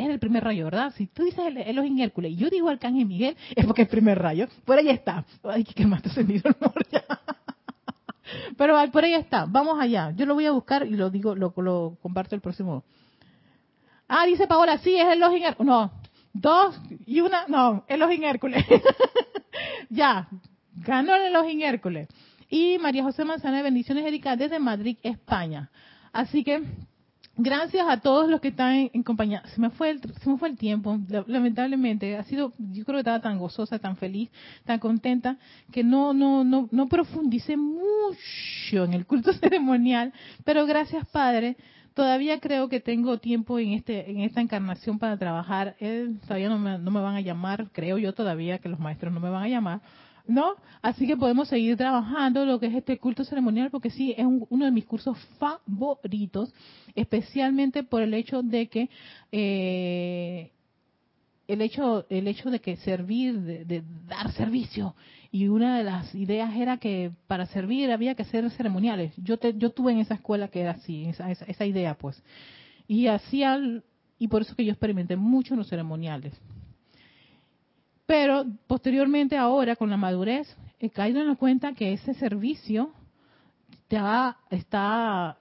[0.00, 0.92] es el primer rayo, ¿verdad?
[0.96, 3.92] Si tú dices el, Elohim Hércules y yo digo Arcángel Miguel, es porque es el
[3.92, 4.48] primer rayo.
[4.64, 5.24] Por ahí está.
[5.44, 7.04] Ay, que más te sentido el ya.
[8.56, 9.46] Pero por ahí está.
[9.46, 10.12] Vamos allá.
[10.16, 12.84] Yo lo voy a buscar y lo digo, lo, lo comparto el próximo.
[14.08, 15.66] Ah, dice Paola, sí, es el Elohim Hércules.
[15.68, 15.92] No,
[16.32, 18.64] dos y una, no, Elohim Hércules.
[19.88, 20.28] ya,
[20.74, 22.08] ganó el Elohim Hércules.
[22.48, 25.70] Y María José Manzana, bendiciones, Erika, desde Madrid, España.
[26.12, 26.62] Así que
[27.42, 29.42] gracias a todos los que están en, compañía.
[29.54, 32.16] Se me fue el, se me fue el tiempo, lamentablemente.
[32.16, 34.30] Ha sido, yo creo que estaba tan gozosa, tan feliz,
[34.64, 35.38] tan contenta
[35.72, 40.12] que no, no, no, no profundicé mucho en el culto ceremonial.
[40.44, 41.56] Pero gracias, Padre.
[41.94, 45.76] Todavía creo que tengo tiempo en este, en esta encarnación para trabajar.
[46.22, 49.20] todavía no me, no me van a llamar, creo yo todavía que los maestros no
[49.20, 49.80] me van a llamar
[50.26, 50.54] ¿no?
[50.82, 54.64] Así que podemos seguir trabajando lo que es este culto ceremonial, porque sí, es uno
[54.64, 56.52] de mis cursos favoritos,
[56.94, 58.88] especialmente por el hecho de que
[59.32, 60.50] eh,
[61.48, 64.94] el hecho el hecho de que servir, de, dar servicio,
[65.32, 69.12] y una de las ideas era que para servir había que hacer ceremoniales.
[69.16, 72.22] Yo te, yo tuve en esa escuela que era así, esa, esa, esa idea, pues,
[72.88, 73.58] y hacía
[74.18, 76.34] y por eso que yo experimenté mucho en los ceremoniales.
[78.10, 82.90] Pero posteriormente ahora con la madurez he caído en la cuenta que ese servicio
[84.50, 85.36] está,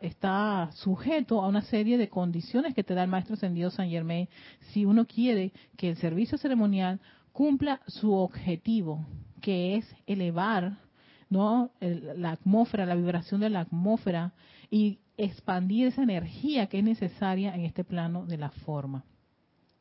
[0.74, 4.30] sujeto a una serie de condiciones que te da el Maestro Ascendido San Germain
[4.72, 7.00] si uno quiere que el servicio ceremonial
[7.32, 9.04] cumpla su objetivo,
[9.42, 10.78] que es elevar
[11.32, 14.34] la atmósfera, la vibración de la atmósfera
[14.70, 19.06] y expandir esa energía que es necesaria en este plano de la forma.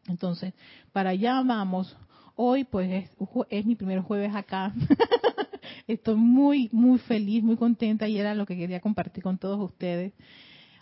[0.07, 0.55] Entonces,
[0.91, 1.95] para allá vamos
[2.41, 3.11] Hoy pues
[3.51, 4.73] es, mi primer jueves acá.
[5.89, 10.13] Estoy muy, muy feliz, muy contenta y era lo que quería compartir con todos ustedes.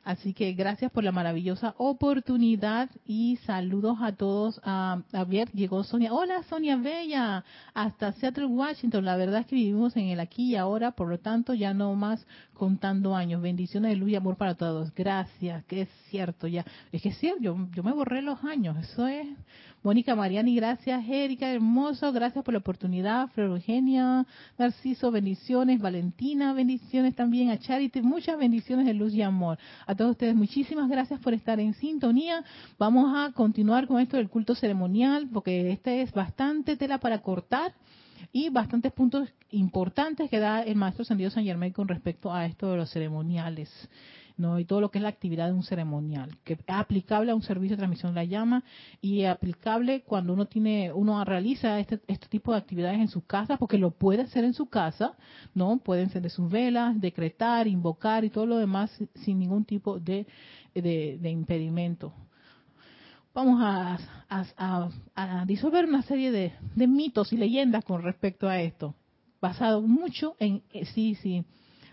[0.05, 4.61] Así que gracias por la maravillosa oportunidad y saludos a todos.
[4.65, 6.13] a ver, llegó Sonia.
[6.13, 7.43] Hola Sonia Bella,
[7.73, 9.07] hasta Seattle, Washington.
[9.07, 11.95] La verdad es que vivimos en el aquí y ahora, por lo tanto ya no
[11.95, 13.41] más contando años.
[13.41, 14.95] Bendiciones de luz y amor para todos.
[14.95, 16.67] Gracias, que es cierto ya.
[16.93, 18.77] Es que es cierto, yo, yo me borré los años.
[18.77, 19.27] Eso es
[19.83, 21.05] Mónica Mariani, gracias.
[21.09, 23.29] Erika, hermoso, gracias por la oportunidad.
[23.29, 24.27] Flor Eugenia,
[24.59, 25.81] Narciso, bendiciones.
[25.81, 27.51] Valentina, bendiciones también.
[27.51, 29.59] A Charity, muchas bendiciones de luz y amor.
[29.87, 32.45] A todos ustedes, muchísimas gracias por estar en sintonía.
[32.79, 37.73] Vamos a continuar con esto del culto ceremonial, porque este es bastante tela para cortar
[38.33, 42.73] y bastantes puntos importantes que da el maestro Sandido San Germán con respecto a esto
[42.73, 43.71] de los ceremoniales.
[44.37, 44.59] ¿No?
[44.59, 47.43] y todo lo que es la actividad de un ceremonial, que es aplicable a un
[47.43, 48.65] servicio de transmisión de la llama
[49.01, 53.57] y aplicable cuando uno tiene, uno realiza este, este tipo de actividades en su casa,
[53.57, 55.17] porque lo puede hacer en su casa,
[55.55, 55.79] ¿no?
[55.79, 60.27] Puede encender sus velas, decretar, invocar y todo lo demás sin ningún tipo de,
[60.75, 62.13] de, impedimento.
[63.35, 63.99] Vamos a,
[65.15, 68.95] a, disolver una serie de, de mitos y leyendas con respecto a esto,
[69.41, 71.45] basado mucho en, eh, sí, sí,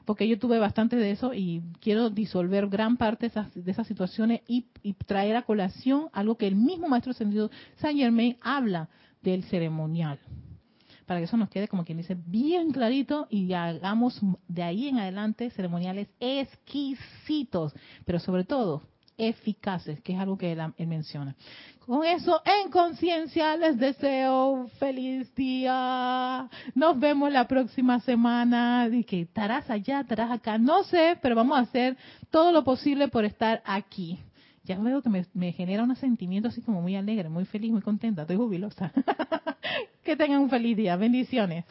[0.06, 4.66] porque yo tuve bastante de eso y quiero disolver gran parte de esas, situaciones y,
[5.06, 8.89] traer a colación algo que el mismo Maestro Ascendido Saint Germain habla
[9.22, 10.20] del ceremonial.
[11.06, 14.99] Para que eso nos quede, como quien dice, bien clarito y hagamos de ahí en
[14.99, 17.74] adelante ceremoniales exquisitos,
[18.06, 18.84] pero sobre todo
[19.18, 21.36] eficaces, que es algo que él, menciona.
[21.86, 26.48] Con eso en conciencia les deseo feliz día.
[26.76, 28.88] Nos vemos la próxima semana.
[28.90, 30.58] Y que estarás allá, estarás acá.
[30.58, 31.98] No sé, pero vamos a hacer
[32.32, 34.18] todo lo posible por estar aquí.
[34.64, 37.82] Ya veo que me, me genera un sentimiento así como muy alegre, muy feliz, muy
[37.82, 38.22] contenta.
[38.22, 38.94] Estoy jubilosa.
[40.04, 40.96] que tengan un feliz día.
[40.96, 41.66] Bendiciones.